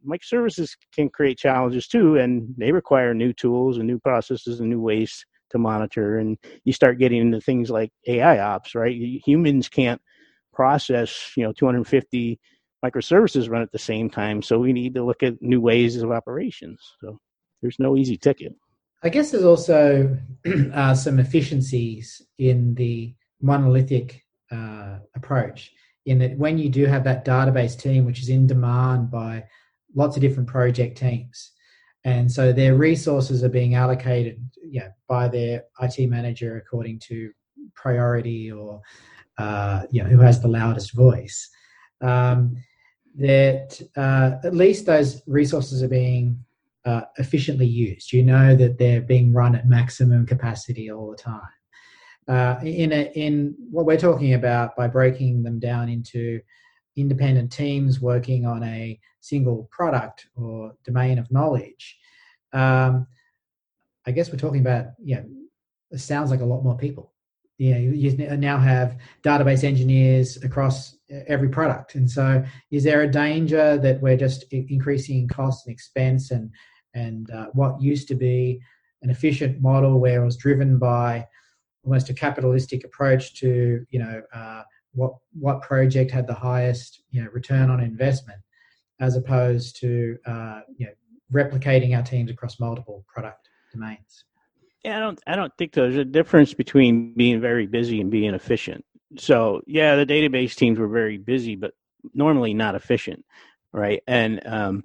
microservices 0.06 0.72
can 0.94 1.10
create 1.10 1.38
challenges 1.38 1.88
too, 1.88 2.18
and 2.18 2.54
they 2.58 2.72
require 2.72 3.14
new 3.14 3.34
tools 3.34 3.78
and 3.78 3.88
new 3.88 4.00
processes 4.00 4.60
and 4.60 4.70
new 4.70 4.82
ways 4.82 5.26
to 5.52 5.58
monitor. 5.58 6.18
And 6.18 6.38
you 6.64 6.74
start 6.74 7.00
getting 7.00 7.22
into 7.22 7.42
things 7.42 7.70
like 7.70 7.92
AI 8.08 8.40
ops, 8.40 8.76
right? 8.76 8.96
Humans 9.26 9.70
can't 9.70 10.02
process, 10.54 11.32
you 11.36 11.44
know, 11.44 11.54
250 11.54 12.40
microservices 12.84 13.50
run 13.50 13.62
at 13.62 13.72
the 13.72 13.80
same 13.80 14.10
time. 14.10 14.42
So 14.42 14.60
we 14.60 14.74
need 14.74 14.96
to 14.96 15.04
look 15.04 15.24
at 15.24 15.42
new 15.42 15.62
ways 15.62 16.02
of 16.02 16.12
operations. 16.12 16.80
So 17.02 17.20
there's 17.62 17.80
no 17.80 17.96
easy 17.96 18.18
ticket. 18.18 18.54
I 19.04 19.10
guess 19.10 19.32
there's 19.32 19.44
also 19.44 20.18
uh, 20.74 20.94
some 20.94 21.20
efficiencies 21.20 22.22
in 22.38 22.76
the 22.76 23.16
monolithic 23.42 24.24
uh, 24.52 25.00
approach 25.16 25.72
in 26.06 26.20
that 26.20 26.38
when 26.38 26.58
you 26.58 26.70
do 26.70 26.86
have 26.86 27.04
that 27.04 27.26
database 27.26 27.80
team 27.80 28.06
which 28.06 28.22
is 28.22 28.30
in 28.30 28.48
demand 28.48 29.10
by 29.10 29.44
lots 29.96 30.16
of 30.16 30.22
different 30.22 30.48
project 30.48 30.98
teams 30.98 31.52
and 32.04 32.32
so 32.32 32.52
their 32.52 32.76
resources 32.76 33.44
are 33.44 33.50
being 33.50 33.76
allocated 33.76 34.44
know, 34.64 34.90
by 35.08 35.28
their 35.28 35.64
IT 35.82 36.10
manager 36.10 36.58
according 36.58 37.00
to 37.00 37.32
priority 37.76 38.52
or 38.52 38.82
uh, 39.38 39.84
you 39.92 40.04
know 40.04 40.10
who 40.10 40.20
has 40.20 40.42
the 40.42 40.48
loudest 40.48 40.94
voice 40.94 41.50
um, 42.02 42.56
that 43.16 43.82
uh, 43.96 44.38
at 44.44 44.56
least 44.56 44.86
those 44.86 45.22
resources 45.28 45.84
are 45.84 45.88
being 45.88 46.44
uh, 46.86 47.02
efficiently 47.18 47.66
used. 47.66 48.12
You 48.12 48.24
know 48.24 48.56
that 48.56 48.78
they're 48.78 49.02
being 49.02 49.34
run 49.34 49.56
at 49.56 49.68
maximum 49.68 50.26
capacity 50.26 50.92
all 50.92 51.12
the 51.12 51.18
time. 51.18 51.42
Uh, 52.28 52.60
in 52.64 52.92
a, 52.92 53.12
in 53.16 53.56
what 53.70 53.86
we're 53.86 53.98
talking 53.98 54.34
about 54.34 54.76
by 54.76 54.88
breaking 54.88 55.44
them 55.44 55.60
down 55.60 55.90
into 55.90 56.40
independent 56.96 57.52
teams 57.52 58.00
working 58.00 58.46
on 58.46 58.64
a 58.64 59.00
single 59.22 59.68
product 59.72 60.28
or 60.36 60.74
domain 60.86 61.18
of 61.18 61.32
knowledge, 61.32 61.98
um, 62.54 63.08
I 64.06 64.12
guess 64.12 64.32
we're 64.32 64.38
talking 64.38 64.62
about 64.62 64.88
you 65.04 65.16
know 65.16 65.26
it 65.92 66.00
sounds 66.00 66.32
like 66.32 66.42
a 66.42 66.46
lot 66.46 66.64
more 66.64 66.78
people. 66.78 67.14
You 67.58 67.74
know, 67.74 67.80
you 67.94 68.38
now 68.38 68.58
have 68.58 68.98
database 69.24 69.64
engineers 69.64 70.42
across 70.44 70.98
every 71.28 71.50
product, 71.50 71.94
and 71.94 72.10
so 72.10 72.44
is 72.72 72.84
there 72.84 73.02
a 73.02 73.12
danger 73.12 73.78
that 73.78 74.02
we're 74.02 74.18
just 74.18 74.46
increasing 74.52 75.28
cost 75.28 75.68
and 75.68 75.74
expense 75.74 76.32
and 76.32 76.50
and 76.94 77.30
uh, 77.32 77.48
what 77.54 77.82
used 77.82 78.08
to 78.08 78.16
be 78.16 78.60
an 79.02 79.10
efficient 79.10 79.62
model 79.62 80.00
where 80.00 80.22
it 80.22 80.26
was 80.26 80.38
driven 80.38 80.78
by 80.78 81.28
almost 81.84 82.10
a 82.10 82.14
capitalistic 82.14 82.84
approach 82.84 83.36
to 83.36 83.86
you 83.90 84.00
know 84.00 84.22
uh, 84.34 84.64
what 84.94 85.14
what 85.34 85.62
project 85.62 86.12
had 86.12 86.28
the 86.28 86.34
highest 86.34 87.04
you 87.10 87.24
know 87.24 87.30
return 87.32 87.70
on 87.70 87.80
investment 87.80 88.40
as 89.00 89.16
opposed 89.16 89.80
to 89.80 90.18
uh, 90.26 90.62
you 90.78 90.86
know 90.86 90.94
replicating 91.34 91.96
our 91.96 92.04
teams 92.04 92.30
across 92.30 92.60
multiple 92.60 93.06
product 93.08 93.50
domains. 93.74 94.26
Yeah 94.84 94.98
i 94.98 95.00
don't 95.00 95.20
i 95.28 95.36
don't 95.36 95.54
think 95.58 95.74
there's 95.74 95.96
a 95.96 96.06
difference 96.06 96.54
between 96.54 97.14
being 97.16 97.40
very 97.40 97.68
busy 97.68 98.02
and 98.02 98.12
being 98.12 98.34
efficient. 98.34 98.86
So 99.18 99.62
yeah 99.66 99.96
the 99.96 100.06
database 100.06 100.56
teams 100.56 100.78
were 100.78 100.88
very 100.88 101.18
busy 101.18 101.56
but 101.56 101.74
normally 102.14 102.54
not 102.54 102.76
efficient 102.76 103.26
right? 103.74 104.02
And 104.08 104.42
um, 104.46 104.84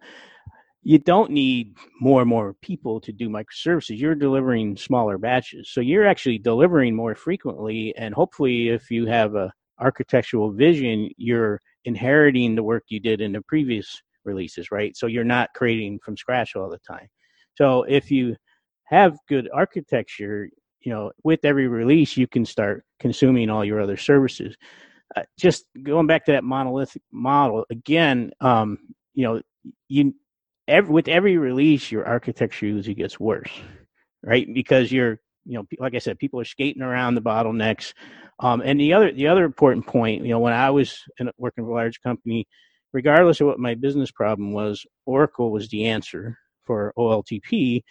you 0.86 0.98
don't 0.98 1.32
need 1.32 1.76
more 2.00 2.20
and 2.20 2.30
more 2.30 2.54
people 2.62 3.00
to 3.00 3.10
do 3.10 3.28
microservices. 3.28 3.98
You're 3.98 4.14
delivering 4.14 4.76
smaller 4.76 5.18
batches. 5.18 5.68
So 5.72 5.80
you're 5.80 6.06
actually 6.06 6.38
delivering 6.38 6.94
more 6.94 7.16
frequently. 7.16 7.92
And 7.96 8.14
hopefully, 8.14 8.68
if 8.68 8.88
you 8.88 9.04
have 9.06 9.34
a 9.34 9.52
architectural 9.80 10.52
vision, 10.52 11.10
you're 11.16 11.60
inheriting 11.86 12.54
the 12.54 12.62
work 12.62 12.84
you 12.86 13.00
did 13.00 13.20
in 13.20 13.32
the 13.32 13.42
previous 13.42 14.00
releases, 14.24 14.70
right? 14.70 14.96
So 14.96 15.08
you're 15.08 15.24
not 15.24 15.50
creating 15.56 15.98
from 16.04 16.16
scratch 16.16 16.54
all 16.54 16.70
the 16.70 16.78
time. 16.78 17.08
So 17.56 17.82
if 17.88 18.08
you 18.12 18.36
have 18.84 19.18
good 19.28 19.50
architecture, 19.52 20.48
you 20.82 20.92
know, 20.92 21.10
with 21.24 21.40
every 21.44 21.66
release, 21.66 22.16
you 22.16 22.28
can 22.28 22.44
start 22.44 22.84
consuming 23.00 23.50
all 23.50 23.64
your 23.64 23.80
other 23.80 23.96
services. 23.96 24.54
Uh, 25.16 25.22
just 25.36 25.64
going 25.82 26.06
back 26.06 26.24
to 26.26 26.32
that 26.32 26.44
monolithic 26.44 27.02
model 27.10 27.66
again, 27.70 28.30
um, 28.40 28.78
you 29.14 29.24
know, 29.24 29.42
you 29.88 30.14
every, 30.68 30.92
with 30.92 31.08
every 31.08 31.36
release, 31.36 31.90
your 31.90 32.06
architecture 32.06 32.66
usually 32.66 32.94
gets 32.94 33.20
worse, 33.20 33.50
right? 34.22 34.46
Because 34.52 34.90
you're, 34.92 35.18
you 35.44 35.54
know, 35.54 35.66
like 35.78 35.94
I 35.94 35.98
said, 35.98 36.18
people 36.18 36.40
are 36.40 36.44
skating 36.44 36.82
around 36.82 37.14
the 37.14 37.22
bottlenecks. 37.22 37.92
Um, 38.40 38.60
and 38.64 38.78
the 38.80 38.92
other, 38.92 39.12
the 39.12 39.28
other 39.28 39.44
important 39.44 39.86
point, 39.86 40.22
you 40.22 40.30
know, 40.30 40.40
when 40.40 40.52
I 40.52 40.70
was 40.70 41.02
in, 41.18 41.30
working 41.38 41.64
for 41.64 41.70
a 41.70 41.74
large 41.74 42.00
company, 42.02 42.46
regardless 42.92 43.40
of 43.40 43.46
what 43.46 43.58
my 43.58 43.74
business 43.74 44.10
problem 44.10 44.52
was, 44.52 44.84
Oracle 45.06 45.50
was 45.50 45.68
the 45.68 45.86
answer 45.86 46.38
for 46.64 46.92
OLTP, 46.98 47.82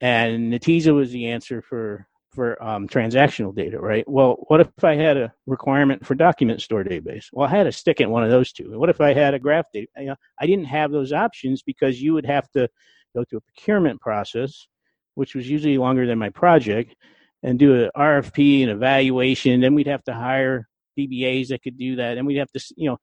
and 0.00 0.52
Netezza 0.52 0.94
was 0.94 1.12
the 1.12 1.26
answer 1.26 1.62
for 1.62 2.06
for 2.32 2.62
um, 2.62 2.88
transactional 2.88 3.54
data, 3.54 3.78
right? 3.78 4.08
Well, 4.08 4.44
what 4.48 4.60
if 4.60 4.68
I 4.82 4.94
had 4.94 5.16
a 5.16 5.32
requirement 5.46 6.04
for 6.04 6.14
document 6.14 6.62
store 6.62 6.84
database? 6.84 7.26
Well, 7.32 7.46
I 7.46 7.50
had 7.50 7.64
to 7.64 7.72
stick 7.72 8.00
in 8.00 8.10
one 8.10 8.24
of 8.24 8.30
those 8.30 8.52
two. 8.52 8.78
What 8.78 8.88
if 8.88 9.00
I 9.00 9.12
had 9.12 9.34
a 9.34 9.38
graph 9.38 9.66
data? 9.72 9.88
You 9.98 10.06
know, 10.06 10.16
I 10.40 10.46
didn't 10.46 10.66
have 10.66 10.90
those 10.90 11.12
options 11.12 11.62
because 11.62 12.00
you 12.00 12.14
would 12.14 12.26
have 12.26 12.50
to 12.52 12.68
go 13.14 13.24
through 13.24 13.38
a 13.38 13.52
procurement 13.52 14.00
process, 14.00 14.66
which 15.14 15.34
was 15.34 15.48
usually 15.48 15.78
longer 15.78 16.06
than 16.06 16.18
my 16.18 16.30
project, 16.30 16.94
and 17.42 17.58
do 17.58 17.84
an 17.84 17.90
RFP 17.96 18.62
and 18.62 18.70
evaluation. 18.70 19.60
Then 19.60 19.74
we'd 19.74 19.86
have 19.86 20.04
to 20.04 20.14
hire 20.14 20.68
DBAs 20.98 21.48
that 21.48 21.62
could 21.62 21.78
do 21.78 21.96
that, 21.96 22.18
and 22.18 22.26
we'd 22.26 22.38
have 22.38 22.52
to, 22.52 22.74
you 22.76 22.90
know, 22.90 22.98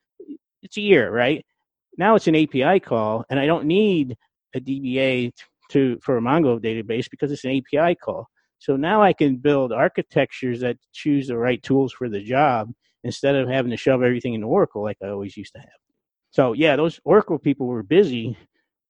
it's 0.61 0.77
a 0.77 0.81
year, 0.81 1.11
right? 1.11 1.45
Now 1.97 2.15
it's 2.15 2.27
an 2.27 2.35
API 2.35 2.79
call, 2.79 3.25
and 3.29 3.39
I 3.39 3.45
don't 3.45 3.65
need 3.65 4.15
a 4.55 4.59
DBA 4.59 5.33
to 5.69 5.99
for 6.01 6.17
a 6.17 6.21
Mongo 6.21 6.59
database 6.59 7.09
because 7.09 7.31
it's 7.31 7.45
an 7.45 7.61
API 7.61 7.95
call. 7.95 8.27
So 8.59 8.75
now 8.75 9.01
I 9.01 9.13
can 9.13 9.37
build 9.37 9.71
architectures 9.71 10.59
that 10.61 10.77
choose 10.93 11.27
the 11.27 11.37
right 11.37 11.61
tools 11.63 11.93
for 11.93 12.09
the 12.09 12.21
job 12.21 12.71
instead 13.03 13.35
of 13.35 13.47
having 13.47 13.71
to 13.71 13.77
shove 13.77 14.03
everything 14.03 14.33
in 14.33 14.43
Oracle 14.43 14.83
like 14.83 14.97
I 15.01 15.07
always 15.07 15.37
used 15.37 15.53
to 15.53 15.59
have. 15.59 15.69
So 16.31 16.53
yeah, 16.53 16.75
those 16.75 16.99
Oracle 17.05 17.39
people 17.39 17.67
were 17.67 17.83
busy, 17.83 18.37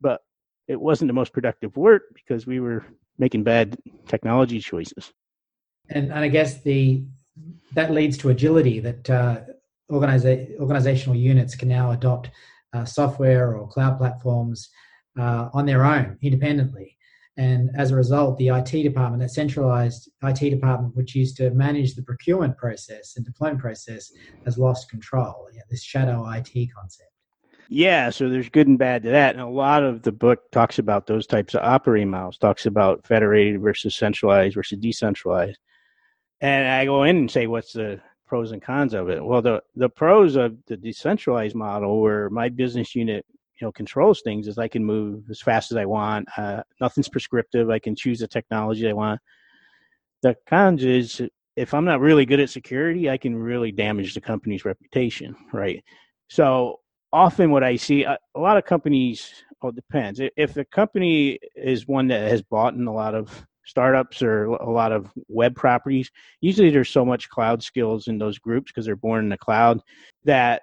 but 0.01 0.21
it 0.67 0.79
wasn't 0.79 1.09
the 1.09 1.13
most 1.13 1.33
productive 1.33 1.77
work 1.77 2.03
because 2.13 2.47
we 2.47 2.59
were 2.59 2.83
making 3.17 3.43
bad 3.43 3.77
technology 4.07 4.59
choices. 4.59 5.13
And, 5.89 6.11
and 6.11 6.19
I 6.19 6.27
guess 6.27 6.61
the 6.61 7.03
that 7.73 7.91
leads 7.91 8.17
to 8.17 8.29
agility 8.29 8.79
that 8.79 9.09
uh, 9.09 9.41
organiza- 9.91 10.59
organizational 10.59 11.15
units 11.15 11.55
can 11.55 11.69
now 11.69 11.91
adopt 11.91 12.31
uh, 12.73 12.85
software 12.85 13.55
or 13.55 13.67
cloud 13.67 13.97
platforms 13.97 14.69
uh, 15.17 15.49
on 15.53 15.65
their 15.65 15.85
own 15.85 16.17
independently 16.21 16.97
and 17.37 17.69
as 17.75 17.91
a 17.91 17.95
result, 17.95 18.37
the 18.37 18.49
IT 18.49 18.83
department, 18.83 19.21
that 19.21 19.29
centralized 19.29 20.09
IT 20.23 20.49
department, 20.49 20.95
which 20.95 21.15
used 21.15 21.37
to 21.37 21.51
manage 21.51 21.95
the 21.95 22.03
procurement 22.03 22.57
process 22.57 23.15
and 23.15 23.25
deployment 23.25 23.59
process, 23.59 24.11
has 24.45 24.57
lost 24.57 24.89
control. 24.89 25.47
Yeah, 25.53 25.61
this 25.69 25.83
shadow 25.83 26.29
IT 26.29 26.51
concept. 26.75 27.11
Yeah, 27.71 28.09
so 28.09 28.29
there's 28.29 28.49
good 28.49 28.67
and 28.67 28.79
bad 28.79 29.03
to 29.03 29.11
that. 29.11 29.35
And 29.35 29.43
a 29.43 29.47
lot 29.47 29.83
of 29.83 30.01
the 30.01 30.11
book 30.11 30.51
talks 30.51 30.79
about 30.79 31.05
those 31.05 31.27
types 31.27 31.53
of 31.53 31.61
operating 31.63 32.09
models, 32.09 32.39
talks 32.39 32.65
about 32.65 33.05
federated 33.05 33.61
versus 33.61 33.95
centralized 33.95 34.55
versus 34.55 34.79
decentralized. 34.79 35.59
And 36.41 36.67
I 36.67 36.85
go 36.85 37.03
in 37.03 37.17
and 37.17 37.31
say, 37.31 37.45
what's 37.45 37.73
the 37.73 38.01
pros 38.25 38.51
and 38.51 38.61
cons 38.61 38.95
of 38.95 39.09
it? 39.09 39.23
Well, 39.23 39.43
the, 39.43 39.61
the 39.75 39.89
pros 39.89 40.35
of 40.35 40.57
the 40.65 40.77
decentralized 40.77 41.55
model, 41.55 42.01
where 42.01 42.29
my 42.31 42.49
business 42.49 42.95
unit 42.95 43.23
you 43.59 43.67
know 43.67 43.71
controls 43.71 44.21
things 44.21 44.47
is 44.47 44.57
I 44.57 44.67
can 44.67 44.83
move 44.83 45.29
as 45.29 45.41
fast 45.41 45.71
as 45.71 45.77
I 45.77 45.85
want. 45.85 46.27
Uh, 46.37 46.63
nothing's 46.79 47.09
prescriptive. 47.09 47.69
I 47.69 47.79
can 47.79 47.95
choose 47.95 48.19
the 48.19 48.27
technology 48.27 48.87
I 48.87 48.93
want. 48.93 49.19
The 50.21 50.35
cons 50.47 50.83
is 50.83 51.21
if 51.55 51.73
I'm 51.73 51.85
not 51.85 51.99
really 51.99 52.25
good 52.25 52.39
at 52.39 52.49
security, 52.49 53.09
I 53.09 53.17
can 53.17 53.35
really 53.35 53.71
damage 53.71 54.13
the 54.13 54.21
company's 54.21 54.65
reputation, 54.65 55.35
right? 55.51 55.83
So 56.29 56.79
often, 57.11 57.51
what 57.51 57.63
I 57.63 57.75
see 57.75 58.03
a, 58.03 58.11
uh, 58.11 58.17
a 58.35 58.39
lot 58.39 58.57
of 58.57 58.65
companies. 58.65 59.31
Well, 59.61 59.71
it 59.71 59.75
depends. 59.75 60.21
If 60.37 60.53
the 60.53 60.63
company 60.63 61.37
is 61.53 61.85
one 61.85 62.07
that 62.07 62.31
has 62.31 62.41
bought 62.41 62.75
in 62.75 62.87
a 62.87 62.93
lot 62.93 63.13
of 63.13 63.45
startups 63.65 64.21
or 64.21 64.45
a 64.45 64.69
lot 64.69 64.93
of 64.93 65.11
web 65.27 65.53
properties, 65.53 66.09
usually 66.39 66.69
there's 66.69 66.89
so 66.89 67.03
much 67.03 67.27
cloud 67.27 67.61
skills 67.61 68.07
in 68.07 68.17
those 68.17 68.39
groups 68.39 68.71
because 68.71 68.85
they're 68.85 68.95
born 68.95 69.25
in 69.25 69.29
the 69.29 69.37
cloud 69.37 69.81
that 70.23 70.61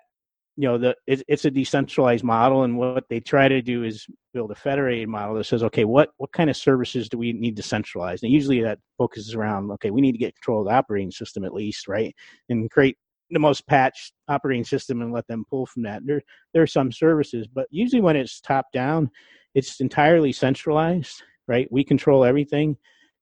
you 0.57 0.66
know 0.66 0.79
the 0.79 0.97
it, 1.07 1.23
it's 1.29 1.45
a 1.45 1.51
decentralized 1.51 2.25
model 2.25 2.64
and 2.64 2.79
what 2.79 3.05
they 3.09 3.21
try 3.21 3.47
to 3.47 3.61
do 3.61 3.85
is 3.85 4.07
build 4.33 4.51
a 4.51 4.55
federated 4.55 5.09
model 5.09 5.35
that 5.35 5.45
says 5.45 5.62
okay 5.62 5.85
what 5.85 6.11
what 6.16 6.33
kind 6.33 6.49
of 6.49 6.57
services 6.57 7.09
do 7.09 7.19
we 7.19 7.33
need 7.33 7.57
to 7.57 7.62
centralize? 7.62 8.23
And 8.23 8.33
usually 8.33 8.62
that 8.62 8.79
focuses 8.97 9.35
around 9.35 9.71
okay 9.73 9.90
we 9.90 10.01
need 10.01 10.12
to 10.12 10.19
get 10.19 10.35
control 10.35 10.61
of 10.61 10.66
the 10.66 10.73
operating 10.73 11.11
system 11.11 11.45
at 11.45 11.53
least 11.55 11.87
right? 11.88 12.14
And 12.49 12.71
create 12.71 12.97
the 13.31 13.38
most 13.38 13.66
patched 13.66 14.12
operating 14.29 14.64
system 14.64 15.03
and 15.03 15.12
let 15.12 15.27
them 15.27 15.45
pull 15.51 15.66
from 15.66 15.83
that. 15.83 16.03
There 16.07 16.23
there 16.55 16.62
are 16.62 16.66
some 16.66 16.90
services 16.90 17.47
but 17.47 17.66
usually 17.71 18.01
when 18.01 18.16
it's 18.16 18.40
top 18.40 18.66
down 18.73 19.11
it's 19.55 19.81
entirely 19.81 20.33
centralized 20.33 21.23
right? 21.49 21.69
We 21.71 21.85
control 21.85 22.25
everything 22.25 22.77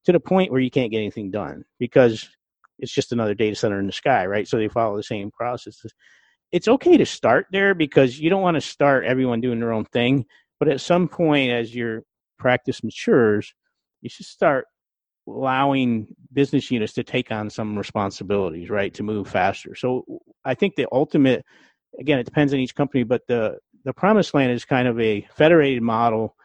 to 0.05 0.13
the 0.13 0.21
point 0.21 0.53
where 0.53 0.61
you 0.61 0.71
can't 0.71 0.91
get 0.91 0.99
anything 0.99 1.31
done 1.31 1.65
because 1.79 2.29
it's 2.79 2.93
just 2.93 3.13
another 3.13 3.35
data 3.35 3.57
center 3.57 3.81
in 3.81 3.87
the 3.87 3.93
sky 3.93 4.25
right? 4.27 4.47
So 4.47 4.57
they 4.57 4.69
follow 4.69 4.97
the 4.97 5.03
same 5.03 5.33
processes 5.33 5.93
it's 6.55 6.69
okay 6.69 6.97
to 6.97 7.05
start 7.05 7.49
there 7.51 7.75
because 7.75 8.21
you 8.21 8.31
don't 8.31 8.41
want 8.41 8.55
to 8.55 8.61
start 8.61 9.05
everyone 9.05 9.41
doing 9.41 9.59
their 9.59 9.73
own 9.73 9.85
thing. 9.87 10.25
But 10.61 10.69
at 10.69 10.81
some 10.81 11.09
point, 11.09 11.51
as 11.51 11.75
your 11.75 12.05
practice 12.39 12.85
matures, 12.85 13.53
you 14.03 14.09
should 14.09 14.27
start 14.27 14.67
allowing 15.27 16.07
business 16.33 16.71
units 16.71 16.93
to 16.93 17.03
take 17.03 17.33
on 17.33 17.51
some 17.51 17.77
responsibilities, 17.77 18.71
right, 18.71 18.95
to 18.95 19.03
move 19.03 19.27
faster. 19.27 19.75
So 19.75 20.05
I 20.45 20.55
think 20.55 20.77
the 20.77 20.87
ultimate, 20.93 21.45
again, 21.99 22.21
it 22.21 22.25
depends 22.25 22.53
on 22.53 22.61
each 22.61 22.77
company, 22.77 23.03
but 23.03 23.23
the 23.27 23.59
the 23.85 23.93
promised 23.93 24.33
land 24.33 24.53
is 24.53 24.65
kind 24.65 24.87
of 24.87 24.99
a 25.01 25.27
federated 25.35 25.83
model 25.83 26.37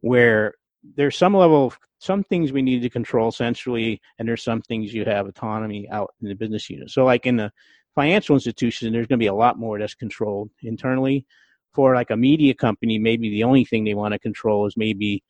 where 0.00 0.54
there's 0.96 1.18
some 1.18 1.36
level 1.36 1.66
of 1.66 1.78
some 1.98 2.24
things 2.24 2.50
we 2.50 2.62
need 2.62 2.80
to 2.80 2.88
control 2.88 3.30
centrally, 3.30 4.00
and 4.18 4.26
there's 4.26 4.42
some 4.42 4.62
things 4.62 4.94
you 4.94 5.04
have 5.04 5.26
autonomy 5.26 5.86
out 5.90 6.14
in 6.22 6.28
the 6.28 6.34
business 6.34 6.70
unit. 6.70 6.90
So, 6.90 7.04
like 7.04 7.26
in 7.26 7.36
the 7.36 7.52
financial 7.94 8.36
institution, 8.36 8.92
there's 8.92 9.06
going 9.06 9.18
to 9.18 9.22
be 9.22 9.28
a 9.28 9.34
lot 9.34 9.58
more 9.58 9.78
that's 9.78 9.94
controlled 9.94 10.50
internally. 10.62 11.26
For 11.72 11.94
like 11.94 12.10
a 12.10 12.16
media 12.16 12.54
company, 12.54 12.98
maybe 12.98 13.30
the 13.30 13.44
only 13.44 13.64
thing 13.64 13.84
they 13.84 13.94
want 13.94 14.12
to 14.12 14.18
control 14.18 14.66
is 14.66 14.76
maybe, 14.76 15.22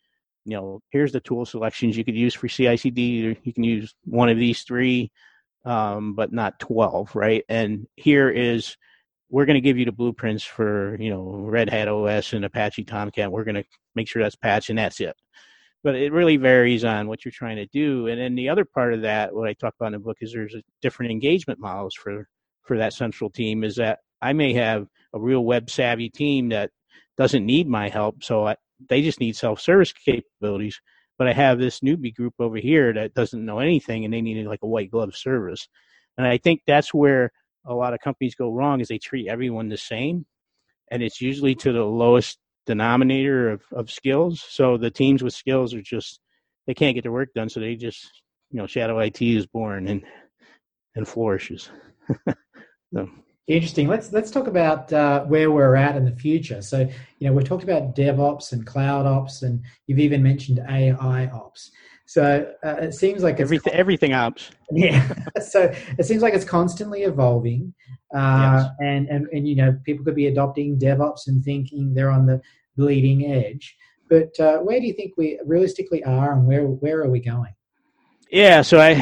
you 0.46 0.57
know, 0.57 0.81
here's 0.90 1.12
the 1.12 1.20
tool 1.20 1.44
selections 1.44 1.96
you 1.99 2.05
could 2.05 2.16
use 2.16 2.35
for 2.35 2.49
CI/CD. 2.49 3.37
You 3.42 3.53
can 3.53 3.64
use 3.64 3.94
one 4.05 4.31
of 4.31 4.38
these 4.38 4.62
three, 4.62 5.11
um, 5.66 6.14
but 6.14 6.33
not 6.33 6.59
twelve, 6.59 7.14
right? 7.14 7.44
And 7.51 7.87
here 7.96 8.31
is 8.31 8.77
we're 9.29 9.44
going 9.44 9.55
to 9.55 9.61
give 9.61 9.77
you 9.77 9.85
the 9.85 9.92
blueprints 9.92 10.42
for 10.42 10.96
you 10.99 11.11
know 11.11 11.23
Red 11.23 11.68
Hat 11.68 11.88
OS 11.88 12.33
and 12.33 12.44
Apache 12.46 12.85
Tomcat. 12.85 13.31
We're 13.31 13.44
going 13.44 13.57
to 13.57 13.64
make 13.94 14.09
sure 14.09 14.23
that's 14.23 14.37
patched, 14.37 14.70
and 14.70 14.79
that's 14.79 15.01
it 15.01 15.16
but 15.83 15.94
it 15.94 16.12
really 16.12 16.37
varies 16.37 16.85
on 16.85 17.09
what 17.09 17.25
you're 17.25 17.33
trying 17.33 17.57
to 17.57 17.66
do. 17.66 18.07
And 18.07 18.20
then 18.20 18.35
the 18.35 18.49
other 18.49 18.64
part 18.64 18.92
of 18.92 19.03
that, 19.03 19.35
what 19.35 19.49
I 19.49 19.55
talk 19.55 19.75
about 19.79 19.88
in 19.88 19.92
the 19.92 19.99
book, 19.99 20.18
is 20.20 20.33
there's 20.33 20.55
different 20.83 21.11
engagement 21.11 21.59
models 21.59 21.94
for 21.94 22.29
for 22.70 22.78
that 22.78 22.92
central 22.92 23.30
team. 23.30 23.64
Is 23.64 23.74
that 23.76 23.98
I 24.22 24.33
may 24.33 24.52
have 24.54 24.87
a 25.12 25.18
real 25.18 25.44
web 25.44 25.68
savvy 25.68 26.09
team 26.09 26.50
that 26.50 26.70
doesn't 27.16 27.44
need 27.44 27.66
my 27.66 27.88
help, 27.88 28.22
so 28.22 28.46
I, 28.46 28.56
they 28.88 29.02
just 29.02 29.18
need 29.18 29.35
self 29.35 29.61
service 29.61 29.92
capabilities. 29.92 30.80
But 31.18 31.26
I 31.26 31.33
have 31.33 31.59
this 31.59 31.80
newbie 31.80 32.14
group 32.14 32.35
over 32.38 32.59
here 32.59 32.92
that 32.92 33.12
doesn't 33.12 33.44
know 33.44 33.59
anything, 33.59 34.04
and 34.04 34.14
they 34.14 34.20
need 34.20 34.46
like 34.46 34.62
a 34.62 34.68
white 34.68 34.92
glove 34.92 35.16
service. 35.16 35.66
And 36.16 36.24
I 36.24 36.38
think 36.38 36.61
that's 36.64 36.94
where 36.94 37.33
a 37.66 37.74
lot 37.74 37.92
of 37.92 37.98
companies 37.98 38.37
go 38.37 38.52
wrong 38.52 38.80
is 38.80 38.87
they 38.87 38.98
treat 38.98 39.26
everyone 39.26 39.68
the 39.68 39.76
same, 39.76 40.26
and 40.92 41.02
it's 41.02 41.20
usually 41.20 41.56
to 41.56 41.72
the 41.72 41.83
lowest 41.83 42.38
denominator 42.66 43.50
of, 43.50 43.62
of 43.72 43.90
skills. 43.90 44.46
So 44.48 44.76
the 44.76 44.92
teams 44.92 45.24
with 45.24 45.35
skills 45.35 45.74
are 45.74 45.83
just 45.83 46.20
they 46.68 46.74
can't 46.74 46.94
get 46.94 47.02
their 47.02 47.11
work 47.11 47.30
done, 47.35 47.48
so 47.48 47.59
they 47.59 47.74
just 47.74 48.09
you 48.52 48.59
know 48.59 48.68
shadow 48.68 49.00
IT 49.00 49.20
is 49.20 49.46
born 49.46 49.88
and 49.88 50.04
and 50.94 51.09
flourishes. 51.09 51.68
so. 52.92 53.09
Interesting. 53.46 53.88
Let's 53.88 54.12
let's 54.12 54.31
talk 54.31 54.46
about 54.46 54.92
uh, 54.92 55.24
where 55.24 55.50
we're 55.50 55.74
at 55.74 55.96
in 55.96 56.05
the 56.05 56.14
future. 56.14 56.62
So 56.62 56.88
you 57.18 57.26
know 57.26 57.33
we've 57.33 57.44
talked 57.44 57.64
about 57.64 57.96
DevOps 57.96 58.53
and 58.53 58.64
Cloud 58.64 59.07
Ops, 59.07 59.42
and 59.42 59.61
you've 59.88 59.98
even 59.98 60.22
mentioned 60.22 60.61
AI 60.68 61.26
Ops. 61.26 61.72
So 62.07 62.53
uh, 62.64 62.76
it 62.81 62.94
seems 62.94 63.22
like 63.22 63.40
everything 63.40 63.72
everything 63.72 64.12
ops. 64.12 64.50
Yeah. 64.72 65.14
so 65.40 65.72
it 65.98 66.05
seems 66.05 66.22
like 66.22 66.35
it's 66.35 66.44
constantly 66.44 67.03
evolving, 67.03 67.72
uh, 68.14 68.64
yes. 68.64 68.70
and 68.81 69.09
and 69.09 69.26
and 69.33 69.48
you 69.48 69.57
know 69.57 69.79
people 69.85 70.05
could 70.05 70.16
be 70.16 70.26
adopting 70.29 70.79
DevOps 70.79 71.26
and 71.26 71.44
thinking 71.44 71.94
they're 71.94 72.11
on 72.11 72.26
the 72.26 72.40
bleeding 72.76 73.26
edge. 73.33 73.76
But 74.09 74.38
uh, 74.38 74.59
where 74.59 74.81
do 74.81 74.87
you 74.87 74.92
think 74.92 75.14
we 75.16 75.40
realistically 75.44 76.05
are, 76.05 76.33
and 76.33 76.46
where 76.46 76.66
where 76.66 77.00
are 77.00 77.11
we 77.11 77.20
going? 77.20 77.55
Yeah, 78.31 78.62
so 78.62 78.81
I 78.81 78.94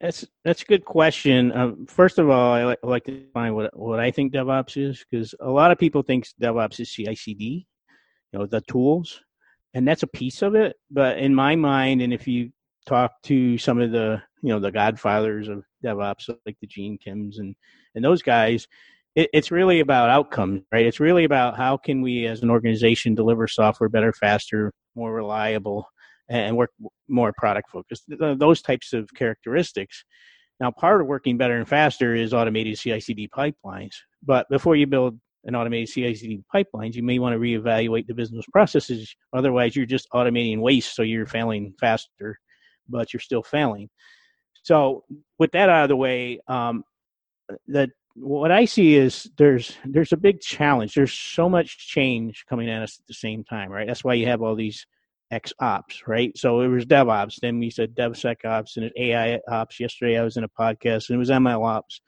that's 0.00 0.26
that's 0.44 0.62
a 0.62 0.66
good 0.66 0.84
question. 0.84 1.52
Um, 1.52 1.86
first 1.86 2.18
of 2.18 2.28
all, 2.28 2.52
I 2.52 2.64
like, 2.64 2.78
I 2.84 2.86
like, 2.86 3.04
to 3.04 3.12
define 3.12 3.54
what 3.54 3.76
what 3.78 4.00
I 4.00 4.10
think 4.10 4.32
DevOps 4.32 4.76
is 4.76 5.04
because 5.10 5.34
a 5.40 5.50
lot 5.50 5.70
of 5.70 5.78
people 5.78 6.02
think 6.02 6.26
DevOps 6.40 6.80
is 6.80 6.92
CI/CD, 6.92 7.66
you 8.32 8.38
know, 8.38 8.46
the 8.46 8.60
tools, 8.62 9.22
and 9.74 9.88
that's 9.88 10.02
a 10.02 10.08
piece 10.08 10.42
of 10.42 10.54
it. 10.54 10.76
But 10.90 11.18
in 11.18 11.34
my 11.34 11.56
mind, 11.56 12.02
and 12.02 12.12
if 12.12 12.28
you 12.28 12.50
talk 12.84 13.20
to 13.24 13.58
some 13.58 13.80
of 13.80 13.90
the 13.90 14.22
you 14.42 14.50
know 14.50 14.60
the 14.60 14.70
godfathers 14.70 15.48
of 15.48 15.64
DevOps, 15.84 16.28
like 16.44 16.56
the 16.60 16.66
Gene 16.66 16.98
Kims 17.04 17.38
and 17.38 17.54
and 17.94 18.04
those 18.04 18.22
guys, 18.22 18.68
it, 19.14 19.30
it's 19.32 19.50
really 19.50 19.80
about 19.80 20.10
outcomes, 20.10 20.62
right? 20.70 20.86
It's 20.86 21.00
really 21.00 21.24
about 21.24 21.56
how 21.56 21.78
can 21.78 22.02
we 22.02 22.26
as 22.26 22.42
an 22.42 22.50
organization 22.50 23.14
deliver 23.14 23.48
software 23.48 23.88
better, 23.88 24.12
faster, 24.12 24.74
more 24.94 25.12
reliable, 25.12 25.88
and 26.28 26.56
work 26.56 26.70
more 27.08 27.32
product 27.36 27.70
focused. 27.70 28.04
Those 28.08 28.62
types 28.62 28.92
of 28.92 29.08
characteristics. 29.14 30.04
Now, 30.60 30.70
part 30.70 31.00
of 31.00 31.06
working 31.06 31.36
better 31.36 31.56
and 31.56 31.68
faster 31.68 32.14
is 32.14 32.32
automated 32.32 32.78
CI/CD 32.78 33.28
pipelines. 33.28 33.92
But 34.22 34.48
before 34.48 34.74
you 34.76 34.86
build 34.86 35.18
an 35.44 35.54
automated 35.54 35.88
CI/CD 35.88 36.42
pipelines, 36.52 36.94
you 36.94 37.02
may 37.02 37.18
want 37.18 37.34
to 37.34 37.38
reevaluate 37.38 38.06
the 38.06 38.14
business 38.14 38.44
processes. 38.52 39.14
Otherwise, 39.32 39.76
you're 39.76 39.86
just 39.86 40.08
automating 40.14 40.60
waste, 40.60 40.94
so 40.94 41.02
you're 41.02 41.26
failing 41.26 41.74
faster, 41.78 42.38
but 42.88 43.12
you're 43.12 43.20
still 43.20 43.42
failing. 43.42 43.88
So, 44.62 45.04
with 45.38 45.52
that 45.52 45.68
out 45.68 45.84
of 45.84 45.88
the 45.88 45.96
way, 45.96 46.40
um, 46.48 46.82
the 47.68 47.90
what 48.16 48.50
I 48.50 48.64
see 48.64 48.94
is 48.94 49.30
there's 49.36 49.76
there's 49.84 50.12
a 50.12 50.16
big 50.16 50.40
challenge. 50.40 50.94
There's 50.94 51.12
so 51.12 51.48
much 51.48 51.86
change 51.86 52.44
coming 52.48 52.70
at 52.70 52.82
us 52.82 52.98
at 52.98 53.06
the 53.06 53.14
same 53.14 53.44
time, 53.44 53.70
right? 53.70 53.86
That's 53.86 54.04
why 54.04 54.14
you 54.14 54.26
have 54.26 54.42
all 54.42 54.54
these 54.54 54.86
X 55.30 55.52
ops, 55.60 56.02
right? 56.06 56.36
So 56.36 56.60
it 56.60 56.68
was 56.68 56.86
DevOps, 56.86 57.36
then 57.40 57.58
we 57.58 57.70
said 57.70 57.94
DevSecOps, 57.94 58.76
and 58.76 58.90
AI 58.96 59.40
ops. 59.48 59.80
Yesterday 59.80 60.18
I 60.18 60.22
was 60.22 60.36
in 60.36 60.44
a 60.44 60.48
podcast 60.48 61.08
and 61.08 61.16
it 61.16 61.18
was 61.18 61.30
ML 61.30 61.64
ops. 61.66 62.00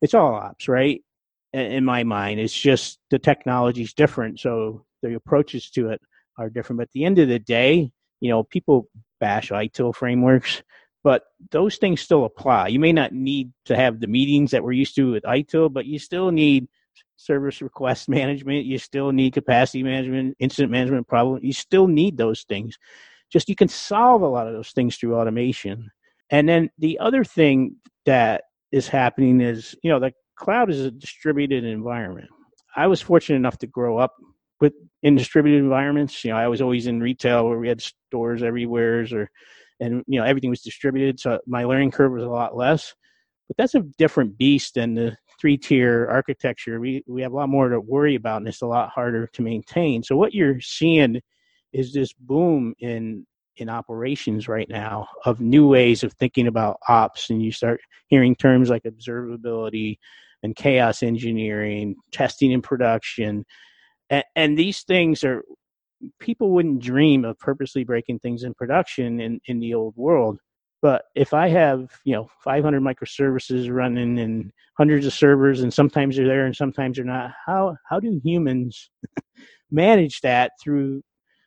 It's 0.00 0.14
all 0.14 0.34
ops, 0.34 0.68
right? 0.68 1.00
In 1.52 1.84
my 1.84 2.02
mind, 2.02 2.40
it's 2.40 2.58
just 2.58 2.98
the 3.10 3.18
technology's 3.18 3.92
different, 3.92 4.40
so 4.40 4.86
the 5.02 5.14
approaches 5.14 5.68
to 5.70 5.90
it 5.90 6.00
are 6.38 6.48
different. 6.48 6.78
But 6.78 6.84
at 6.88 6.92
the 6.92 7.04
end 7.04 7.18
of 7.18 7.28
the 7.28 7.38
day, 7.38 7.92
you 8.20 8.30
know, 8.30 8.42
people 8.42 8.88
bash 9.20 9.50
ITIL 9.50 9.94
frameworks 9.94 10.62
but 11.04 11.24
those 11.50 11.76
things 11.76 12.00
still 12.00 12.24
apply. 12.24 12.68
You 12.68 12.78
may 12.78 12.92
not 12.92 13.12
need 13.12 13.52
to 13.66 13.76
have 13.76 14.00
the 14.00 14.06
meetings 14.06 14.52
that 14.52 14.62
we're 14.62 14.72
used 14.72 14.94
to 14.96 15.10
with 15.10 15.24
ITIL, 15.24 15.72
but 15.72 15.86
you 15.86 15.98
still 15.98 16.30
need 16.30 16.68
service 17.16 17.62
request 17.62 18.08
management. 18.08 18.66
You 18.66 18.78
still 18.78 19.12
need 19.12 19.34
capacity 19.34 19.82
management, 19.82 20.36
incident 20.38 20.72
management 20.72 21.08
problem. 21.08 21.40
You 21.42 21.52
still 21.52 21.86
need 21.86 22.16
those 22.16 22.42
things. 22.48 22.76
Just 23.30 23.48
you 23.48 23.56
can 23.56 23.68
solve 23.68 24.22
a 24.22 24.28
lot 24.28 24.46
of 24.46 24.52
those 24.52 24.70
things 24.70 24.96
through 24.96 25.16
automation. 25.16 25.90
And 26.30 26.48
then 26.48 26.70
the 26.78 26.98
other 26.98 27.24
thing 27.24 27.76
that 28.06 28.44
is 28.72 28.88
happening 28.88 29.40
is, 29.40 29.74
you 29.82 29.90
know, 29.90 30.00
the 30.00 30.12
cloud 30.36 30.70
is 30.70 30.80
a 30.80 30.90
distributed 30.90 31.64
environment. 31.64 32.28
I 32.74 32.86
was 32.86 33.00
fortunate 33.00 33.36
enough 33.36 33.58
to 33.58 33.66
grow 33.66 33.98
up 33.98 34.14
with 34.60 34.72
in 35.02 35.16
distributed 35.16 35.58
environments. 35.58 36.24
You 36.24 36.30
know, 36.30 36.38
I 36.38 36.48
was 36.48 36.62
always 36.62 36.86
in 36.86 37.00
retail 37.00 37.48
where 37.48 37.58
we 37.58 37.68
had 37.68 37.82
stores 37.82 38.42
everywhere 38.42 39.06
or 39.12 39.30
and 39.80 40.04
you 40.06 40.18
know 40.18 40.24
everything 40.24 40.50
was 40.50 40.62
distributed, 40.62 41.18
so 41.18 41.40
my 41.46 41.64
learning 41.64 41.90
curve 41.90 42.12
was 42.12 42.22
a 42.22 42.28
lot 42.28 42.56
less. 42.56 42.94
But 43.48 43.56
that's 43.56 43.74
a 43.74 43.80
different 43.98 44.38
beast 44.38 44.74
than 44.74 44.94
the 44.94 45.16
three 45.42 45.58
tier 45.58 46.06
architecture. 46.08 46.78
We 46.80 47.02
we 47.08 47.20
have 47.22 47.32
a 47.32 47.36
lot 47.36 47.48
more 47.48 47.68
to 47.68 47.80
worry 47.80 48.14
about, 48.14 48.38
and 48.38 48.48
it's 48.48 48.62
a 48.62 48.66
lot 48.66 48.90
harder 48.90 49.26
to 49.26 49.42
maintain. 49.42 50.04
So 50.04 50.16
what 50.16 50.32
you're 50.32 50.60
seeing 50.60 51.20
is 51.72 51.92
this 51.92 52.12
boom 52.14 52.74
in 52.78 53.26
in 53.56 53.68
operations 53.68 54.48
right 54.48 54.68
now 54.70 55.08
of 55.26 55.40
new 55.40 55.66
ways 55.68 56.04
of 56.04 56.12
thinking 56.14 56.46
about 56.46 56.78
ops, 56.88 57.28
and 57.28 57.42
you 57.42 57.50
start 57.50 57.80
hearing 58.06 58.36
terms 58.36 58.70
like 58.70 58.84
observability 58.84 59.98
and 60.44 60.56
chaos 60.56 61.02
engineering, 61.02 61.96
testing 62.12 62.52
in 62.52 62.62
production, 62.62 63.44
and, 64.10 64.24
and 64.36 64.56
these 64.56 64.82
things 64.82 65.24
are 65.24 65.42
people 66.20 66.50
wouldn't 66.50 66.82
dream 66.82 67.24
of 67.24 67.38
purposely 67.38 67.84
breaking 67.84 68.18
things 68.20 68.44
in 68.44 68.54
production 68.54 69.20
in, 69.20 69.40
in 69.46 69.58
the 69.58 69.74
old 69.74 69.94
world. 69.96 70.38
But 70.82 71.04
if 71.14 71.32
I 71.32 71.48
have, 71.48 71.90
you 72.04 72.14
know, 72.14 72.28
500 72.42 72.82
microservices 72.82 73.72
running 73.72 74.18
and 74.18 74.52
hundreds 74.76 75.06
of 75.06 75.12
servers, 75.12 75.62
and 75.62 75.72
sometimes 75.72 76.16
they're 76.16 76.26
there 76.26 76.44
and 76.44 76.56
sometimes 76.56 76.96
they're 76.96 77.06
not, 77.06 77.30
how 77.46 77.76
how 77.88 78.00
do 78.00 78.20
humans 78.22 78.90
manage 79.70 80.20
that 80.22 80.52
through 80.60 81.02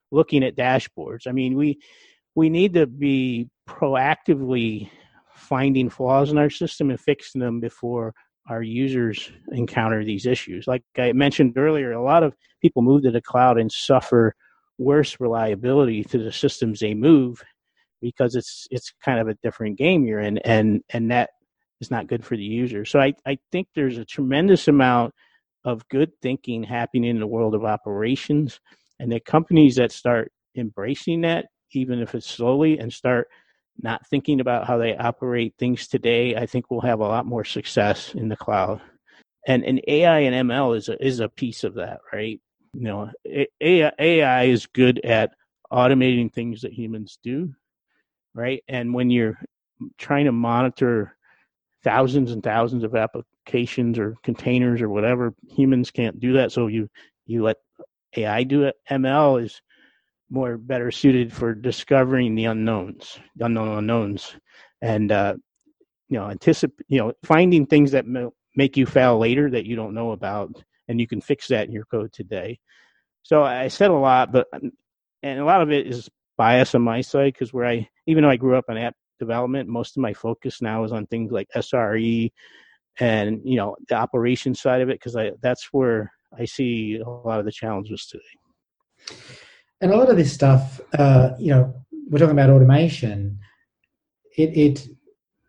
looking 0.09 0.43
at 0.43 0.55
dashboards? 0.55 1.27
I 1.27 1.33
mean, 1.33 1.55
we 1.55 1.79
we 2.33 2.49
need 2.49 2.73
to 2.75 2.87
be 2.87 3.49
proactively 3.67 4.89
finding 5.33 5.89
flaws 5.89 6.31
in 6.31 6.37
our 6.37 6.49
system 6.49 6.89
and 6.89 6.99
fixing 6.99 7.41
them 7.41 7.59
before 7.59 8.13
our 8.49 8.61
users 8.61 9.31
encounter 9.51 10.05
these 10.05 10.25
issues. 10.25 10.65
Like 10.65 10.83
I 10.97 11.11
mentioned 11.11 11.57
earlier, 11.57 11.91
a 11.91 12.03
lot 12.03 12.23
of 12.23 12.35
people 12.61 12.83
move 12.83 13.03
to 13.03 13.11
the 13.11 13.21
cloud 13.21 13.59
and 13.59 13.71
suffer 13.71 14.33
worse 14.77 15.19
reliability 15.19 16.03
to 16.05 16.17
the 16.17 16.31
systems 16.31 16.79
they 16.79 16.93
move 16.93 17.43
because 18.01 18.35
it's 18.35 18.67
it's 18.71 18.93
kind 19.03 19.19
of 19.19 19.27
a 19.27 19.37
different 19.43 19.77
game 19.77 20.05
you're 20.05 20.19
in 20.19 20.37
and 20.39 20.81
and 20.89 21.11
that 21.11 21.31
is 21.81 21.91
not 21.91 22.07
good 22.07 22.25
for 22.25 22.35
the 22.37 22.43
user. 22.43 22.85
So 22.85 22.99
i 22.99 23.13
i 23.25 23.37
think 23.51 23.67
there's 23.75 23.97
a 23.97 24.05
tremendous 24.05 24.67
amount 24.67 25.13
of 25.65 25.87
good 25.89 26.11
thinking 26.21 26.63
happening 26.63 27.09
in 27.09 27.19
the 27.19 27.27
world 27.27 27.55
of 27.55 27.65
operations 27.65 28.59
and 28.99 29.11
the 29.11 29.19
companies 29.19 29.75
that 29.75 29.91
start 29.91 30.31
embracing 30.55 31.21
that 31.21 31.47
even 31.73 31.99
if 31.99 32.15
it's 32.15 32.27
slowly 32.29 32.79
and 32.79 32.93
start 32.93 33.27
not 33.81 34.07
thinking 34.07 34.39
about 34.39 34.65
how 34.65 34.77
they 34.77 34.95
operate 34.95 35.53
things 35.57 35.87
today 35.87 36.35
i 36.35 36.45
think 36.45 36.69
we'll 36.69 36.81
have 36.81 36.99
a 36.99 37.07
lot 37.07 37.25
more 37.25 37.43
success 37.43 38.13
in 38.15 38.29
the 38.29 38.35
cloud. 38.37 38.79
And 39.47 39.63
and 39.65 39.81
ai 39.87 40.19
and 40.19 40.49
ml 40.49 40.77
is 40.77 40.87
a 40.89 41.03
is 41.05 41.19
a 41.19 41.29
piece 41.29 41.63
of 41.63 41.75
that 41.75 41.99
right? 42.13 42.39
You 42.73 42.81
know 42.81 43.11
AI, 43.61 43.91
AI 43.99 44.43
is 44.45 44.65
good 44.67 44.99
at 45.05 45.31
automating 45.71 46.31
things 46.31 46.61
that 46.61 46.73
humans 46.73 47.17
do 47.23 47.53
right? 48.35 48.63
And 48.67 48.93
when 48.93 49.09
you're 49.09 49.39
trying 49.97 50.25
to 50.25 50.31
monitor 50.31 51.17
thousands 51.83 52.31
and 52.31 52.43
thousands 52.43 52.83
of 52.83 52.95
applications 52.95 53.97
or 53.97 54.15
containers 54.23 54.81
or 54.81 54.89
whatever 54.89 55.33
humans 55.47 55.91
can't 55.91 56.19
do 56.19 56.33
that. 56.33 56.51
So 56.51 56.67
you 56.67 56.89
you 57.27 57.43
let 57.43 57.57
ai 58.17 58.43
do 58.43 58.63
it. 58.63 58.75
Ml 58.89 59.43
is 59.43 59.61
more 60.29 60.57
better 60.57 60.91
suited 60.91 61.31
for 61.31 61.53
discovering 61.53 62.35
the 62.35 62.45
unknowns, 62.45 63.19
the 63.35 63.45
unknown 63.45 63.77
unknowns, 63.77 64.35
and 64.81 65.11
uh, 65.11 65.35
you 66.09 66.17
know, 66.17 66.29
anticipate, 66.29 66.85
you 66.87 66.99
know, 66.99 67.13
finding 67.23 67.65
things 67.65 67.91
that 67.91 68.05
make 68.55 68.77
you 68.77 68.85
fail 68.85 69.17
later 69.17 69.49
that 69.49 69.65
you 69.65 69.75
don't 69.75 69.93
know 69.93 70.11
about, 70.11 70.63
and 70.87 70.99
you 70.99 71.07
can 71.07 71.21
fix 71.21 71.47
that 71.47 71.67
in 71.67 71.73
your 71.73 71.85
code 71.85 72.11
today. 72.13 72.59
So 73.23 73.43
I 73.43 73.67
said 73.69 73.91
a 73.91 73.93
lot, 73.93 74.31
but 74.31 74.47
and 75.23 75.39
a 75.39 75.45
lot 75.45 75.61
of 75.61 75.71
it 75.71 75.87
is 75.87 76.09
bias 76.37 76.75
on 76.75 76.81
my 76.81 77.01
side 77.01 77.33
because 77.33 77.53
where 77.53 77.65
I, 77.65 77.89
even 78.07 78.23
though 78.23 78.29
I 78.29 78.37
grew 78.37 78.57
up 78.57 78.65
in 78.69 78.77
app 78.77 78.95
development, 79.19 79.69
most 79.69 79.97
of 79.97 80.01
my 80.01 80.13
focus 80.13 80.61
now 80.61 80.83
is 80.83 80.91
on 80.91 81.05
things 81.07 81.31
like 81.31 81.47
SRE 81.55 82.31
and 82.99 83.41
you 83.43 83.57
know 83.57 83.75
the 83.89 83.95
operation 83.95 84.55
side 84.55 84.81
of 84.81 84.89
it 84.89 84.99
because 84.99 85.15
I 85.15 85.31
that's 85.41 85.69
where 85.71 86.11
I 86.37 86.45
see 86.45 87.01
a 87.05 87.09
lot 87.09 87.39
of 87.39 87.45
the 87.45 87.51
challenges 87.51 88.07
today. 88.07 89.17
And 89.81 89.91
a 89.91 89.97
lot 89.97 90.09
of 90.09 90.17
this 90.17 90.33
stuff, 90.33 90.79
uh, 90.97 91.31
you 91.37 91.51
know, 91.51 91.73
we're 92.09 92.19
talking 92.19 92.31
about 92.31 92.49
automation. 92.49 93.39
It, 94.37 94.57
it 94.57 94.87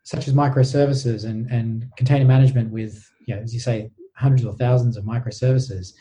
such 0.05 0.29
as 0.29 0.35
microservices 0.35 1.25
and, 1.25 1.51
and 1.51 1.87
container 1.97 2.25
management 2.25 2.71
with, 2.71 3.05
you 3.27 3.35
know, 3.35 3.43
as 3.43 3.53
you 3.53 3.59
say, 3.59 3.91
hundreds 4.17 4.45
or 4.45 4.55
thousands 4.55 4.97
of 4.97 5.05
microservices. 5.05 5.93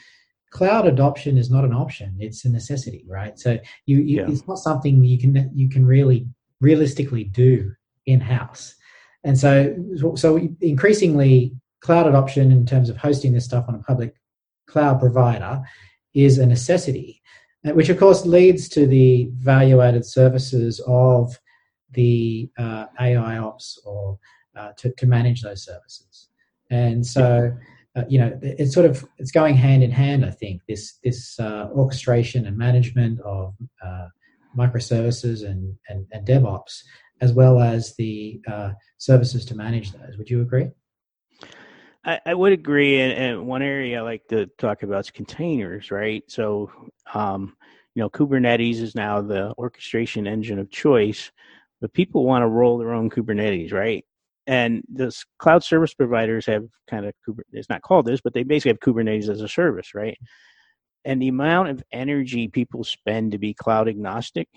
Cloud 0.52 0.88
adoption 0.88 1.38
is 1.38 1.50
not 1.50 1.65
an 1.65 1.74
option; 1.74 2.15
it's 2.20 2.46
a 2.46 2.50
necessity, 2.50 3.04
right? 3.08 3.38
So 3.38 3.58
you, 3.86 3.98
you 3.98 4.22
yeah. 4.22 4.30
it's 4.30 4.48
not 4.48 4.58
something 4.58 5.04
you 5.04 5.20
can 5.20 5.52
you 5.54 5.70
can 5.70 5.86
really 5.86 6.28
realistically 6.69 7.23
do 7.23 7.71
in 8.06 8.19
house. 8.19 8.75
And 9.23 9.38
so, 9.38 9.75
so 10.15 10.28
increasingly, 10.62 11.56
cloud 11.82 12.08
adoption 12.08 12.51
in 12.51 12.65
terms 12.65 12.89
of 12.89 12.97
hosting 12.97 13.32
this 13.34 13.45
stuff 13.45 13.65
on 13.67 13.75
a 13.75 13.84
public 13.84 14.15
cloud 14.67 14.99
provider 14.99 15.62
is 16.13 16.38
a 16.38 16.45
necessity, 16.45 17.21
uh, 17.65 17.73
which 17.78 17.89
of 17.89 17.97
course 17.99 18.25
leads 18.25 18.67
to 18.69 18.88
the 18.88 19.30
value 19.34 19.82
added 19.82 20.06
services 20.06 20.82
of 20.88 21.38
the 21.91 22.49
uh, 22.58 22.86
AI 22.99 23.38
ops 23.38 23.67
or 23.86 24.17
uh, 24.56 24.71
to, 24.78 24.91
to 24.97 25.06
manage 25.06 25.41
those 25.41 25.63
services. 25.63 26.30
And 26.71 27.06
so, 27.06 27.56
uh, 27.95 28.04
you 28.10 28.17
know, 28.19 28.38
it's 28.41 28.73
sort 28.73 28.88
of 28.89 29.06
it's 29.19 29.32
going 29.32 29.56
hand 29.56 29.84
in 29.84 29.91
hand. 29.91 30.25
I 30.25 30.32
think 30.32 30.62
this 30.67 30.84
this 31.04 31.39
uh, 31.39 31.69
orchestration 31.82 32.47
and 32.47 32.58
management 32.58 33.19
of 33.21 33.56
uh, 33.86 34.08
microservices 34.58 35.46
and, 35.46 35.76
and, 35.89 36.06
and 36.12 36.28
DevOps, 36.28 36.82
as 37.22 37.34
well 37.34 37.60
as 37.60 37.96
the 37.96 38.41
services 38.98 39.46
to 39.46 39.56
manage 39.56 39.91
those. 39.91 40.18
Would 40.18 40.30
you 40.30 40.41
agree? 40.41 40.70
I, 42.06 42.20
I 42.26 42.34
would 42.34 42.54
agree. 42.54 43.02
And, 43.02 43.13
and, 43.13 43.48
one 43.48 43.62
area 43.62 44.00
I 44.00 44.02
like 44.02 44.28
to 44.28 44.46
talk 44.58 44.84
about 44.84 45.06
is 45.06 45.12
containers, 45.12 45.91
right? 45.91 46.24
So, 46.28 46.72
um, 47.13 47.56
you 47.96 48.02
know, 48.02 48.10
Kubernetes 48.10 48.82
is 48.82 48.96
now 48.96 49.22
the 49.22 49.54
orchestration 49.58 50.28
engine 50.28 50.60
of 50.60 50.70
choice, 50.70 51.32
but 51.82 51.94
people 51.94 52.26
want 52.26 52.44
to 52.44 52.48
roll 52.48 52.78
their 52.78 52.94
own 52.94 53.10
Kubernetes, 53.10 53.74
right? 53.74 54.06
And 54.48 54.84
the 54.94 55.15
cloud 55.39 55.63
service 55.63 55.94
providers 55.94 56.46
have 56.46 56.65
kind 56.88 57.06
of 57.06 57.13
it's 57.52 57.70
not 57.70 57.82
called 57.82 58.06
this, 58.06 58.22
but 58.22 58.34
they 58.34 58.44
basically 58.44 58.70
have 58.70 58.80
Kubernetes 58.80 59.30
as 59.30 59.41
a 59.41 59.48
service, 59.48 59.96
right? 59.96 60.18
And 61.06 61.22
the 61.22 61.28
amount 61.28 61.70
of 61.70 61.84
energy 61.91 62.48
people 62.48 62.84
spend 62.84 63.32
to 63.32 63.38
be 63.38 63.54
cloud 63.54 63.88
agnostic 63.88 64.48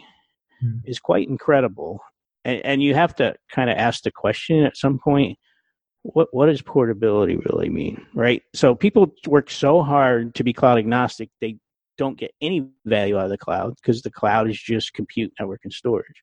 mm. 0.64 0.80
is 0.84 0.98
quite 0.98 1.28
incredible. 1.28 2.00
And, 2.44 2.64
and 2.64 2.82
you 2.82 2.94
have 2.94 3.14
to 3.16 3.34
kind 3.50 3.70
of 3.70 3.76
ask 3.76 4.02
the 4.02 4.10
question 4.10 4.64
at 4.64 4.76
some 4.76 4.98
point 4.98 5.38
what 6.02 6.28
what 6.30 6.46
does 6.46 6.62
portability 6.62 7.36
really 7.36 7.68
mean 7.68 8.06
right 8.14 8.42
so 8.54 8.72
people 8.74 9.12
work 9.26 9.50
so 9.50 9.82
hard 9.82 10.32
to 10.36 10.44
be 10.44 10.52
cloud 10.52 10.78
agnostic 10.78 11.28
they 11.40 11.58
don't 11.98 12.16
get 12.16 12.30
any 12.40 12.68
value 12.86 13.18
out 13.18 13.24
of 13.24 13.30
the 13.30 13.36
cloud 13.36 13.74
because 13.74 14.00
the 14.02 14.10
cloud 14.10 14.48
is 14.48 14.58
just 14.58 14.94
compute 14.94 15.32
network 15.38 15.60
and 15.64 15.72
storage 15.72 16.22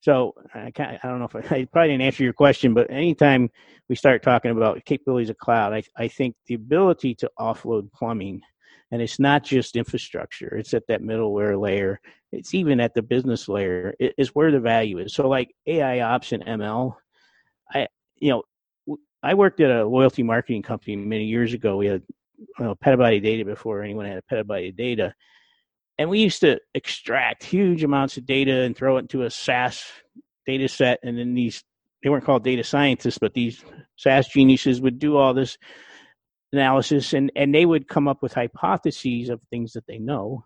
so 0.00 0.34
I, 0.54 0.72
I 0.76 0.98
don't 1.02 1.18
know 1.18 1.28
if 1.32 1.36
I, 1.36 1.38
I, 1.56 1.64
probably 1.64 1.88
didn't 1.88 2.02
answer 2.02 2.22
your 2.22 2.32
question, 2.32 2.74
but 2.74 2.90
anytime 2.90 3.50
we 3.88 3.96
start 3.96 4.22
talking 4.22 4.50
about 4.50 4.84
capabilities 4.84 5.30
of 5.30 5.38
cloud, 5.38 5.72
I, 5.72 5.82
I 5.96 6.08
think 6.08 6.36
the 6.46 6.54
ability 6.54 7.14
to 7.16 7.30
offload 7.38 7.92
plumbing, 7.92 8.40
and 8.90 9.02
it's 9.02 9.18
not 9.18 9.44
just 9.44 9.76
infrastructure; 9.76 10.56
it's 10.56 10.74
at 10.74 10.86
that 10.88 11.02
middleware 11.02 11.60
layer. 11.60 12.00
It's 12.32 12.54
even 12.54 12.80
at 12.80 12.94
the 12.94 13.02
business 13.02 13.48
layer. 13.48 13.94
It, 13.98 14.14
is 14.18 14.34
where 14.34 14.50
the 14.50 14.60
value 14.60 14.98
is. 14.98 15.14
So, 15.14 15.28
like 15.28 15.54
AI 15.66 16.00
ops 16.00 16.32
and 16.32 16.44
ML, 16.44 16.94
I 17.72 17.86
you 18.16 18.30
know 18.30 18.42
I 19.22 19.34
worked 19.34 19.60
at 19.60 19.70
a 19.70 19.86
loyalty 19.86 20.22
marketing 20.22 20.62
company 20.62 20.96
many 20.96 21.24
years 21.24 21.52
ago. 21.52 21.76
We 21.76 21.86
had 21.86 22.02
you 22.38 22.64
know, 22.64 22.74
petabyte 22.74 23.18
of 23.18 23.22
data 23.22 23.44
before 23.44 23.82
anyone 23.82 24.06
had 24.06 24.18
a 24.18 24.34
petabyte 24.34 24.70
of 24.70 24.76
data. 24.76 25.14
And 25.98 26.08
we 26.08 26.20
used 26.20 26.40
to 26.40 26.60
extract 26.74 27.42
huge 27.42 27.82
amounts 27.82 28.16
of 28.16 28.26
data 28.26 28.60
and 28.60 28.76
throw 28.76 28.96
it 28.96 29.00
into 29.00 29.22
a 29.22 29.30
SAS 29.30 29.84
data 30.46 30.68
set. 30.68 31.00
And 31.02 31.18
then 31.18 31.34
these, 31.34 31.64
they 32.02 32.08
weren't 32.08 32.24
called 32.24 32.44
data 32.44 32.62
scientists, 32.62 33.18
but 33.18 33.34
these 33.34 33.64
SAS 33.96 34.28
geniuses 34.28 34.80
would 34.80 35.00
do 35.00 35.16
all 35.16 35.34
this 35.34 35.58
analysis 36.52 37.12
and, 37.12 37.30
and 37.36 37.54
they 37.54 37.66
would 37.66 37.88
come 37.88 38.08
up 38.08 38.22
with 38.22 38.34
hypotheses 38.34 39.28
of 39.28 39.40
things 39.50 39.72
that 39.74 39.86
they 39.86 39.98
know. 39.98 40.44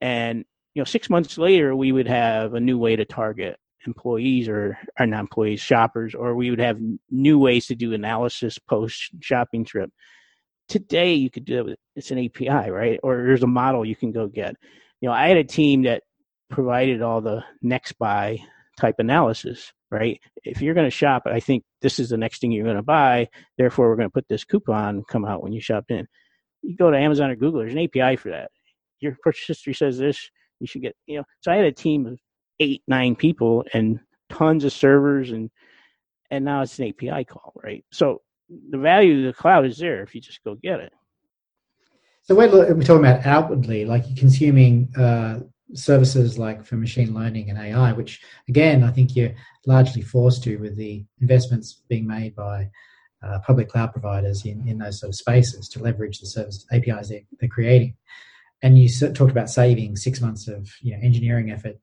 And, 0.00 0.44
you 0.74 0.80
know, 0.80 0.84
six 0.84 1.10
months 1.10 1.38
later, 1.38 1.74
we 1.74 1.92
would 1.92 2.08
have 2.08 2.54
a 2.54 2.60
new 2.60 2.78
way 2.78 2.96
to 2.96 3.04
target 3.04 3.56
employees 3.86 4.48
or 4.48 4.78
are 4.98 5.06
not 5.06 5.20
employees 5.20 5.60
shoppers 5.60 6.14
or 6.14 6.34
we 6.34 6.50
would 6.50 6.60
have 6.60 6.78
new 7.10 7.38
ways 7.38 7.66
to 7.66 7.74
do 7.74 7.92
analysis 7.92 8.58
post 8.58 9.10
shopping 9.20 9.64
trip. 9.64 9.90
Today 10.68 11.14
you 11.14 11.30
could 11.30 11.44
do 11.44 11.58
it 11.58 11.64
with, 11.64 11.78
it's 11.96 12.10
an 12.10 12.24
api 12.24 12.48
right? 12.48 13.00
Or 13.02 13.16
there's 13.16 13.42
a 13.42 13.48
model 13.48 13.84
you 13.84 13.96
can 13.96 14.12
go 14.12 14.28
get. 14.28 14.56
You 15.00 15.08
know 15.08 15.14
i 15.14 15.26
had 15.26 15.36
a 15.36 15.44
team 15.44 15.82
that 15.82 16.04
provided 16.48 17.02
all 17.02 17.20
the 17.20 17.42
next 17.60 17.94
buy 17.94 18.38
type 18.78 18.96
analysis 18.98 19.72
right 19.90 20.20
if 20.44 20.62
you're 20.62 20.74
going 20.74 20.86
to 20.86 20.90
shop 20.90 21.22
i 21.26 21.40
think 21.40 21.62
this 21.82 21.98
is 21.98 22.08
the 22.08 22.16
next 22.16 22.40
thing 22.40 22.50
you're 22.50 22.64
going 22.64 22.76
to 22.76 22.82
buy 22.82 23.28
therefore 23.58 23.88
we're 23.88 23.96
going 23.96 24.08
to 24.08 24.12
put 24.12 24.28
this 24.28 24.44
coupon 24.44 25.02
come 25.08 25.24
out 25.24 25.42
when 25.42 25.52
you 25.52 25.60
shop 25.60 25.84
in 25.88 26.06
you 26.62 26.76
go 26.76 26.90
to 26.90 26.98
amazon 26.98 27.30
or 27.30 27.36
google 27.36 27.60
there's 27.60 27.74
an 27.74 27.78
api 27.78 28.16
for 28.16 28.30
that 28.30 28.50
your 29.00 29.16
purchase 29.22 29.46
history 29.46 29.74
says 29.74 29.98
this 29.98 30.30
you 30.60 30.66
should 30.66 30.82
get 30.82 30.96
you 31.06 31.18
know 31.18 31.24
so 31.40 31.52
i 31.52 31.56
had 31.56 31.66
a 31.66 31.72
team 31.72 32.06
of 32.06 32.18
eight, 32.60 32.82
nine 32.86 33.16
people 33.16 33.64
and 33.72 34.00
tons 34.30 34.64
of 34.64 34.72
servers 34.72 35.30
and 35.30 35.50
and 36.30 36.46
now 36.46 36.62
it's 36.62 36.78
an 36.78 36.88
API 36.88 37.24
call, 37.24 37.52
right? 37.62 37.84
So 37.92 38.22
the 38.70 38.78
value 38.78 39.18
of 39.18 39.34
the 39.34 39.38
cloud 39.38 39.66
is 39.66 39.76
there 39.76 40.02
if 40.02 40.14
you 40.14 40.20
just 40.20 40.42
go 40.42 40.54
get 40.54 40.80
it. 40.80 40.92
So 42.22 42.34
we're, 42.34 42.48
we're 42.48 42.82
talking 42.82 43.04
about 43.04 43.26
outwardly, 43.26 43.84
like 43.84 44.16
consuming 44.16 44.88
uh, 44.96 45.40
services 45.74 46.38
like 46.38 46.64
for 46.64 46.76
machine 46.76 47.14
learning 47.14 47.50
and 47.50 47.58
AI, 47.58 47.92
which 47.92 48.22
again, 48.48 48.84
I 48.84 48.90
think 48.90 49.16
you're 49.16 49.34
largely 49.66 50.02
forced 50.02 50.42
to 50.44 50.56
with 50.56 50.76
the 50.76 51.04
investments 51.20 51.82
being 51.88 52.06
made 52.06 52.34
by 52.34 52.70
uh, 53.22 53.38
public 53.46 53.68
cloud 53.68 53.92
providers 53.92 54.44
in, 54.44 54.66
in 54.66 54.78
those 54.78 55.00
sort 55.00 55.10
of 55.10 55.14
spaces 55.14 55.68
to 55.68 55.82
leverage 55.82 56.18
the 56.18 56.26
service 56.26 56.66
APIs 56.72 57.08
they're, 57.08 57.20
they're 57.40 57.48
creating. 57.48 57.96
And 58.62 58.78
you 58.78 58.88
talked 58.88 59.30
about 59.30 59.50
saving 59.50 59.96
six 59.96 60.20
months 60.20 60.48
of 60.48 60.68
you 60.80 60.92
know, 60.92 61.02
engineering 61.02 61.50
effort 61.50 61.78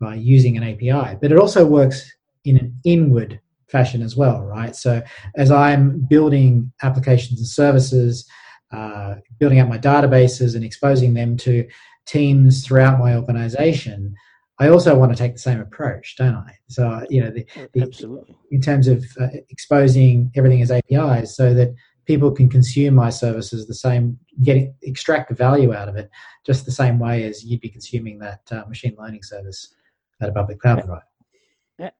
by 0.00 0.14
using 0.14 0.56
an 0.56 0.64
API, 0.64 1.16
but 1.20 1.32
it 1.32 1.38
also 1.38 1.64
works 1.64 2.12
in 2.44 2.56
an 2.56 2.78
inward 2.84 3.40
fashion 3.68 4.02
as 4.02 4.16
well, 4.16 4.42
right? 4.42 4.74
So 4.76 5.02
as 5.34 5.50
I'm 5.50 6.00
building 6.00 6.72
applications 6.82 7.40
and 7.40 7.48
services, 7.48 8.28
uh, 8.72 9.16
building 9.38 9.58
out 9.58 9.68
my 9.68 9.78
databases 9.78 10.54
and 10.54 10.64
exposing 10.64 11.14
them 11.14 11.36
to 11.38 11.66
teams 12.06 12.64
throughout 12.64 12.98
my 12.98 13.14
organization, 13.16 14.14
I 14.58 14.68
also 14.68 14.96
want 14.96 15.12
to 15.12 15.18
take 15.18 15.34
the 15.34 15.38
same 15.38 15.60
approach, 15.60 16.16
don't 16.16 16.34
I? 16.34 16.56
So 16.68 17.04
you 17.10 17.22
know, 17.22 17.30
the, 17.30 17.46
the, 17.72 17.82
absolutely 17.82 18.36
in 18.50 18.60
terms 18.60 18.88
of 18.88 19.04
uh, 19.20 19.28
exposing 19.50 20.30
everything 20.34 20.62
as 20.62 20.70
APIs, 20.70 21.36
so 21.36 21.52
that 21.54 21.74
people 22.06 22.30
can 22.30 22.48
consume 22.48 22.94
my 22.94 23.10
services 23.10 23.66
the 23.66 23.74
same, 23.74 24.18
get 24.42 24.74
extract 24.82 25.28
the 25.28 25.34
value 25.34 25.74
out 25.74 25.88
of 25.88 25.96
it, 25.96 26.10
just 26.46 26.64
the 26.64 26.72
same 26.72 26.98
way 26.98 27.24
as 27.24 27.44
you'd 27.44 27.60
be 27.60 27.68
consuming 27.68 28.18
that 28.20 28.40
uh, 28.50 28.64
machine 28.66 28.96
learning 28.98 29.22
service 29.22 29.74
at 30.20 30.30
a 30.30 30.32
public 30.32 30.58
cloud 30.58 30.78
provider. 30.78 31.02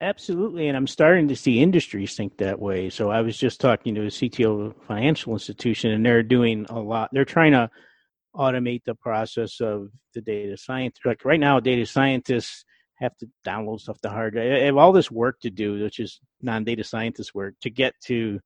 Absolutely, 0.01 0.69
and 0.69 0.77
I'm 0.77 0.87
starting 0.87 1.29
to 1.29 1.37
see 1.37 1.61
industries 1.61 2.16
think 2.16 2.38
that 2.38 2.59
way. 2.59 2.88
So 2.88 3.11
I 3.11 3.21
was 3.21 3.37
just 3.37 3.61
talking 3.61 3.95
to 3.97 4.03
a 4.03 4.07
CTO 4.07 4.69
of 4.69 4.71
a 4.71 4.85
financial 4.87 5.35
institution, 5.35 5.90
and 5.90 6.07
they're 6.07 6.23
doing 6.23 6.64
a 6.71 6.79
lot. 6.79 7.11
They're 7.12 7.27
trying 7.27 7.53
to 7.53 7.69
automate 8.37 8.85
the 8.85 8.94
process 8.94 9.61
of 9.61 9.88
the 10.14 10.20
data 10.20 10.57
science. 10.57 10.99
Like 11.05 11.25
right 11.25 11.40
now, 11.40 11.61
data 11.61 11.87
scientists 11.87 12.64
have 12.94 13.16
to 13.18 13.27
download 13.46 13.81
stuff 13.81 14.01
to 14.01 14.09
hard 14.09 14.35
drive. 14.35 14.51
They 14.51 14.66
have 14.66 14.77
all 14.77 14.92
this 14.92 15.11
work 15.11 15.40
to 15.40 15.51
do, 15.51 15.83
which 15.83 15.99
is 16.01 16.20
non-data 16.42 16.85
scientist 16.85 17.35
work, 17.35 17.55
to 17.62 17.70
get 17.70 17.94
to 18.05 18.40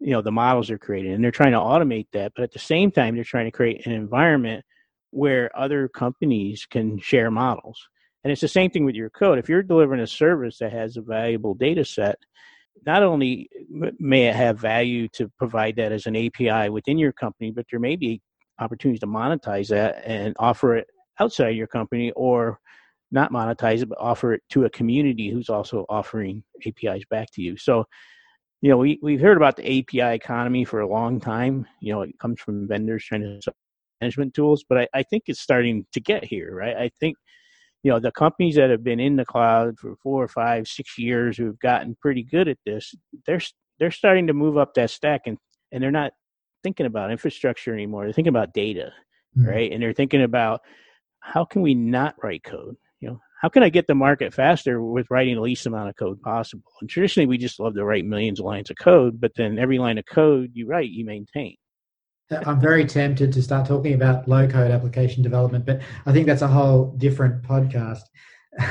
you 0.00 0.10
know 0.10 0.22
the 0.22 0.32
models 0.32 0.68
they're 0.68 0.78
created, 0.78 1.12
and 1.12 1.22
they're 1.22 1.30
trying 1.30 1.52
to 1.52 1.58
automate 1.58 2.06
that. 2.12 2.32
But 2.34 2.44
at 2.44 2.52
the 2.52 2.58
same 2.58 2.90
time, 2.90 3.14
they're 3.14 3.24
trying 3.24 3.46
to 3.46 3.56
create 3.56 3.86
an 3.86 3.92
environment 3.92 4.64
where 5.10 5.50
other 5.56 5.88
companies 5.88 6.66
can 6.68 6.98
share 6.98 7.30
models 7.30 7.86
and 8.24 8.30
it's 8.30 8.40
the 8.40 8.48
same 8.48 8.70
thing 8.70 8.84
with 8.84 8.94
your 8.94 9.10
code. 9.10 9.38
If 9.38 9.48
you're 9.48 9.62
delivering 9.62 10.00
a 10.00 10.06
service 10.06 10.58
that 10.58 10.72
has 10.72 10.96
a 10.96 11.02
valuable 11.02 11.54
data 11.54 11.84
set, 11.84 12.18
not 12.86 13.02
only 13.02 13.48
may 13.98 14.28
it 14.28 14.34
have 14.34 14.58
value 14.58 15.08
to 15.08 15.30
provide 15.38 15.76
that 15.76 15.92
as 15.92 16.06
an 16.06 16.16
API 16.16 16.70
within 16.70 16.98
your 16.98 17.12
company, 17.12 17.50
but 17.50 17.66
there 17.70 17.80
may 17.80 17.96
be 17.96 18.20
opportunities 18.62 19.00
to 19.00 19.06
monetize 19.06 19.68
that 19.68 20.02
and 20.04 20.34
offer 20.38 20.76
it 20.76 20.86
outside 21.20 21.50
your 21.50 21.66
company 21.66 22.12
or 22.12 22.58
not 23.10 23.30
monetize 23.30 23.82
it, 23.82 23.88
but 23.88 23.98
offer 24.00 24.34
it 24.34 24.42
to 24.50 24.64
a 24.64 24.70
community 24.70 25.30
who's 25.30 25.50
also 25.50 25.84
offering 25.88 26.42
APIs 26.66 27.04
back 27.10 27.30
to 27.32 27.42
you. 27.42 27.56
So, 27.56 27.84
you 28.62 28.70
know, 28.70 28.78
we, 28.78 28.98
we've 29.02 29.20
heard 29.20 29.36
about 29.36 29.56
the 29.56 29.80
API 29.80 30.14
economy 30.14 30.64
for 30.64 30.80
a 30.80 30.88
long 30.88 31.20
time. 31.20 31.66
You 31.80 31.92
know, 31.92 32.02
it 32.02 32.18
comes 32.18 32.40
from 32.40 32.66
vendors 32.66 33.04
trying 33.04 33.22
to 33.22 33.40
sell 33.42 33.54
management 34.00 34.34
tools, 34.34 34.64
but 34.66 34.78
I, 34.78 34.88
I 34.94 35.02
think 35.02 35.24
it's 35.26 35.40
starting 35.40 35.86
to 35.92 36.00
get 36.00 36.24
here, 36.24 36.54
right? 36.54 36.76
I 36.76 36.90
think, 37.00 37.16
you 37.82 37.90
know, 37.90 38.00
the 38.00 38.12
companies 38.12 38.56
that 38.56 38.70
have 38.70 38.82
been 38.82 39.00
in 39.00 39.16
the 39.16 39.24
cloud 39.24 39.78
for 39.78 39.94
four 39.96 40.22
or 40.22 40.28
five, 40.28 40.66
six 40.66 40.96
years 40.96 41.36
who've 41.36 41.58
gotten 41.58 41.96
pretty 42.00 42.22
good 42.22 42.48
at 42.48 42.58
this, 42.64 42.94
they're 43.26 43.40
they're 43.78 43.90
starting 43.90 44.28
to 44.28 44.32
move 44.32 44.56
up 44.56 44.74
that 44.74 44.90
stack 44.90 45.22
and, 45.26 45.38
and 45.72 45.82
they're 45.82 45.90
not 45.90 46.12
thinking 46.62 46.86
about 46.86 47.10
infrastructure 47.10 47.72
anymore. 47.72 48.04
They're 48.04 48.12
thinking 48.12 48.30
about 48.30 48.54
data, 48.54 48.92
mm-hmm. 49.36 49.48
right? 49.48 49.72
And 49.72 49.82
they're 49.82 49.92
thinking 49.92 50.22
about 50.22 50.60
how 51.20 51.44
can 51.44 51.62
we 51.62 51.74
not 51.74 52.16
write 52.22 52.44
code? 52.44 52.76
You 53.00 53.10
know, 53.10 53.20
how 53.40 53.48
can 53.48 53.62
I 53.62 53.68
get 53.68 53.86
the 53.86 53.94
market 53.94 54.32
faster 54.32 54.82
with 54.82 55.10
writing 55.10 55.34
the 55.34 55.40
least 55.40 55.66
amount 55.66 55.88
of 55.88 55.96
code 55.96 56.20
possible? 56.22 56.70
And 56.80 56.88
traditionally, 56.88 57.26
we 57.26 57.38
just 57.38 57.58
love 57.58 57.74
to 57.74 57.84
write 57.84 58.04
millions 58.04 58.38
of 58.38 58.46
lines 58.46 58.70
of 58.70 58.76
code, 58.76 59.20
but 59.20 59.32
then 59.36 59.58
every 59.58 59.78
line 59.78 59.98
of 59.98 60.06
code 60.06 60.50
you 60.54 60.66
write, 60.66 60.90
you 60.90 61.04
maintain. 61.04 61.56
I'm 62.30 62.60
very 62.60 62.86
tempted 62.86 63.32
to 63.32 63.42
start 63.42 63.66
talking 63.66 63.94
about 63.94 64.28
low 64.28 64.46
code 64.48 64.70
application 64.70 65.22
development, 65.22 65.66
but 65.66 65.82
I 66.06 66.12
think 66.12 66.26
that's 66.26 66.42
a 66.42 66.48
whole 66.48 66.94
different 66.96 67.42
podcast. 67.42 68.02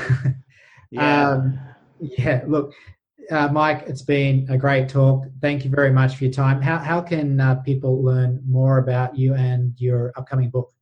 yeah. 0.92 1.30
Um, 1.30 1.60
yeah. 2.00 2.44
Look, 2.48 2.74
uh, 3.30 3.48
Mike, 3.50 3.84
it's 3.88 4.02
been 4.02 4.48
a 4.50 4.58
great 4.58 4.90
talk. 4.90 5.26
Thank 5.42 5.64
you 5.64 5.70
very 5.70 5.92
much 5.92 6.16
for 6.16 6.24
your 6.26 6.34
time. 6.34 6.62
How 6.62 6.78
how 6.78 7.02
can 7.02 7.40
uh, 7.40 7.56
people 7.56 8.04
learn 8.04 8.42
more 8.48 8.80
about 8.80 9.18
you 9.18 9.34
and 9.36 9.74
your 9.80 10.12
upcoming 10.16 10.50
book? 10.50 10.74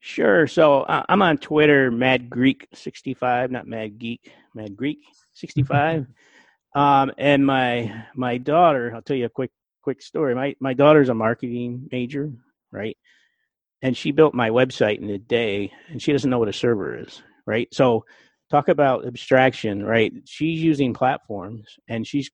Sure. 0.00 0.46
So 0.46 0.82
uh, 0.82 1.04
I'm 1.08 1.22
on 1.22 1.38
Twitter, 1.38 1.90
Mad 1.90 2.30
Greek 2.30 2.66
65, 2.72 3.50
not 3.50 3.66
Mad 3.66 3.98
Geek, 3.98 4.32
Mad 4.54 4.74
Greek 4.76 5.00
65. 5.34 6.06
um, 6.74 7.12
and 7.18 7.44
my 7.44 8.04
my 8.14 8.38
daughter, 8.38 8.92
I'll 8.94 9.02
tell 9.02 9.16
you 9.16 9.26
a 9.26 9.30
quick 9.30 9.50
quick 9.82 10.02
story. 10.02 10.34
My 10.34 10.56
my 10.60 10.74
daughter's 10.74 11.08
a 11.08 11.14
marketing 11.14 11.88
major, 11.92 12.32
right? 12.70 12.96
And 13.82 13.96
she 13.96 14.10
built 14.10 14.34
my 14.34 14.50
website 14.50 15.00
in 15.00 15.08
a 15.10 15.18
day, 15.18 15.72
and 15.88 16.02
she 16.02 16.12
doesn't 16.12 16.30
know 16.30 16.38
what 16.38 16.48
a 16.48 16.52
server 16.52 16.98
is, 16.98 17.22
right? 17.46 17.68
So 17.72 18.04
talk 18.50 18.68
about 18.68 19.06
abstraction, 19.06 19.84
right? 19.84 20.12
She's 20.26 20.62
using 20.62 20.92
platforms, 20.92 21.66
and 21.88 22.06
she's 22.06 22.30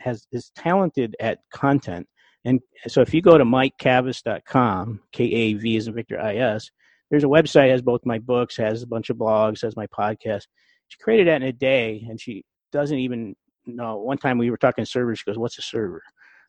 has 0.00 0.26
is 0.32 0.50
talented 0.56 1.16
at 1.20 1.38
content. 1.52 2.06
And 2.44 2.60
so 2.88 3.00
if 3.00 3.14
you 3.14 3.22
go 3.22 3.38
to 3.38 3.44
mikekavis.com, 3.44 5.00
K 5.12 5.24
A 5.24 5.54
V 5.54 5.76
is 5.76 5.86
in 5.86 5.94
Victor 5.94 6.20
I 6.20 6.36
S, 6.36 6.70
there's 7.10 7.24
a 7.24 7.28
website 7.28 7.70
has 7.70 7.82
both 7.82 8.04
my 8.04 8.18
books, 8.18 8.56
has 8.56 8.82
a 8.82 8.86
bunch 8.86 9.10
of 9.10 9.16
blogs, 9.16 9.62
has 9.62 9.76
my 9.76 9.86
podcast. 9.86 10.42
She 10.88 10.98
created 11.00 11.28
that 11.28 11.42
in 11.42 11.48
a 11.48 11.52
day, 11.52 12.04
and 12.08 12.20
she 12.20 12.44
doesn't 12.72 12.98
even 12.98 13.34
know. 13.66 13.96
One 13.96 14.18
time 14.18 14.36
we 14.36 14.50
were 14.50 14.58
talking 14.58 14.84
servers. 14.84 15.20
She 15.20 15.30
goes, 15.30 15.38
"What's 15.38 15.58
a 15.58 15.62
server?" 15.62 16.02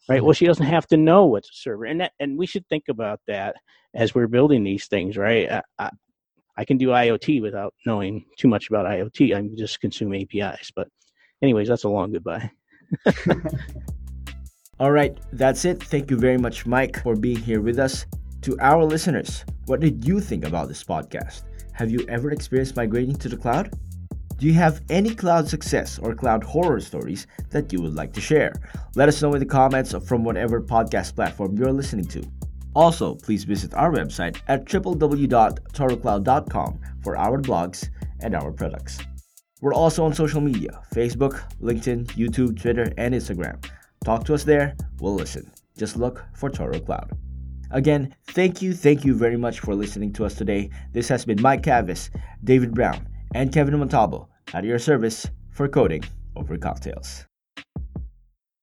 Right. 0.09 0.19
Hmm. 0.19 0.25
Well, 0.25 0.33
she 0.33 0.45
doesn't 0.45 0.65
have 0.65 0.87
to 0.87 0.97
know 0.97 1.25
what's 1.25 1.49
a 1.49 1.53
server, 1.55 1.85
and 1.85 2.01
that, 2.01 2.11
and 2.19 2.37
we 2.37 2.45
should 2.45 2.67
think 2.67 2.85
about 2.89 3.19
that 3.27 3.55
as 3.93 4.13
we're 4.13 4.27
building 4.27 4.63
these 4.63 4.87
things, 4.87 5.17
right? 5.17 5.49
I, 5.49 5.61
I, 5.79 5.89
I 6.57 6.65
can 6.65 6.77
do 6.77 6.87
IoT 6.89 7.41
without 7.41 7.73
knowing 7.85 8.25
too 8.37 8.47
much 8.47 8.69
about 8.69 8.85
IoT. 8.85 9.35
I 9.35 9.55
just 9.55 9.81
consume 9.81 10.13
APIs. 10.13 10.71
But, 10.75 10.87
anyways, 11.41 11.67
that's 11.67 11.83
a 11.83 11.89
long 11.89 12.13
goodbye. 12.13 12.49
All 14.79 14.91
right, 14.91 15.17
that's 15.33 15.65
it. 15.65 15.81
Thank 15.83 16.11
you 16.11 16.17
very 16.17 16.37
much, 16.37 16.65
Mike, 16.65 17.01
for 17.01 17.15
being 17.15 17.37
here 17.37 17.61
with 17.61 17.79
us. 17.79 18.05
To 18.41 18.57
our 18.59 18.83
listeners, 18.83 19.43
what 19.65 19.79
did 19.79 20.05
you 20.05 20.19
think 20.19 20.45
about 20.45 20.67
this 20.67 20.83
podcast? 20.83 21.43
Have 21.73 21.89
you 21.89 22.05
ever 22.07 22.31
experienced 22.31 22.75
migrating 22.75 23.15
to 23.15 23.29
the 23.29 23.37
cloud? 23.37 23.73
Do 24.37 24.45
you 24.45 24.53
have 24.53 24.81
any 24.89 25.15
cloud 25.15 25.47
success 25.47 25.97
or 25.97 26.13
cloud 26.13 26.43
horror 26.43 26.81
stories 26.81 27.25
that 27.51 27.71
you 27.71 27.81
would 27.81 27.95
like 27.95 28.11
to 28.13 28.21
share? 28.21 28.53
Let 28.95 29.07
us 29.07 29.21
know 29.21 29.33
in 29.33 29.39
the 29.39 29.45
comments 29.45 29.95
from 30.05 30.23
whatever 30.23 30.61
podcast 30.61 31.15
platform 31.15 31.57
you're 31.57 31.71
listening 31.71 32.05
to. 32.07 32.23
Also, 32.75 33.15
please 33.15 33.45
visit 33.45 33.73
our 33.73 33.91
website 33.91 34.39
at 34.47 34.65
www.torocloud.com 34.65 36.79
for 37.01 37.17
our 37.17 37.41
blogs 37.41 37.89
and 38.19 38.35
our 38.35 38.51
products. 38.51 38.99
We're 39.61 39.73
also 39.73 40.03
on 40.03 40.13
social 40.13 40.41
media 40.41 40.81
Facebook, 40.93 41.41
LinkedIn, 41.61 42.07
YouTube, 42.07 42.61
Twitter, 42.61 42.91
and 42.97 43.15
Instagram. 43.15 43.65
Talk 44.03 44.25
to 44.25 44.33
us 44.33 44.43
there, 44.43 44.75
we'll 44.99 45.15
listen. 45.15 45.49
Just 45.77 45.95
look 45.95 46.25
for 46.35 46.49
Toro 46.49 46.79
Cloud. 46.79 47.11
Again, 47.71 48.13
thank 48.27 48.61
you, 48.61 48.73
thank 48.73 49.03
you 49.03 49.15
very 49.15 49.37
much 49.37 49.61
for 49.61 49.73
listening 49.73 50.13
to 50.13 50.25
us 50.25 50.35
today. 50.35 50.69
This 50.91 51.07
has 51.07 51.25
been 51.25 51.41
Mike 51.41 51.63
Kavis, 51.63 52.09
David 52.43 52.73
Brown, 52.73 53.07
and 53.33 53.51
Kevin 53.51 53.79
Montalvo 53.79 54.29
at 54.53 54.63
your 54.63 54.79
service 54.79 55.27
for 55.49 55.67
coding 55.67 56.03
over 56.35 56.57
cocktails. 56.57 57.25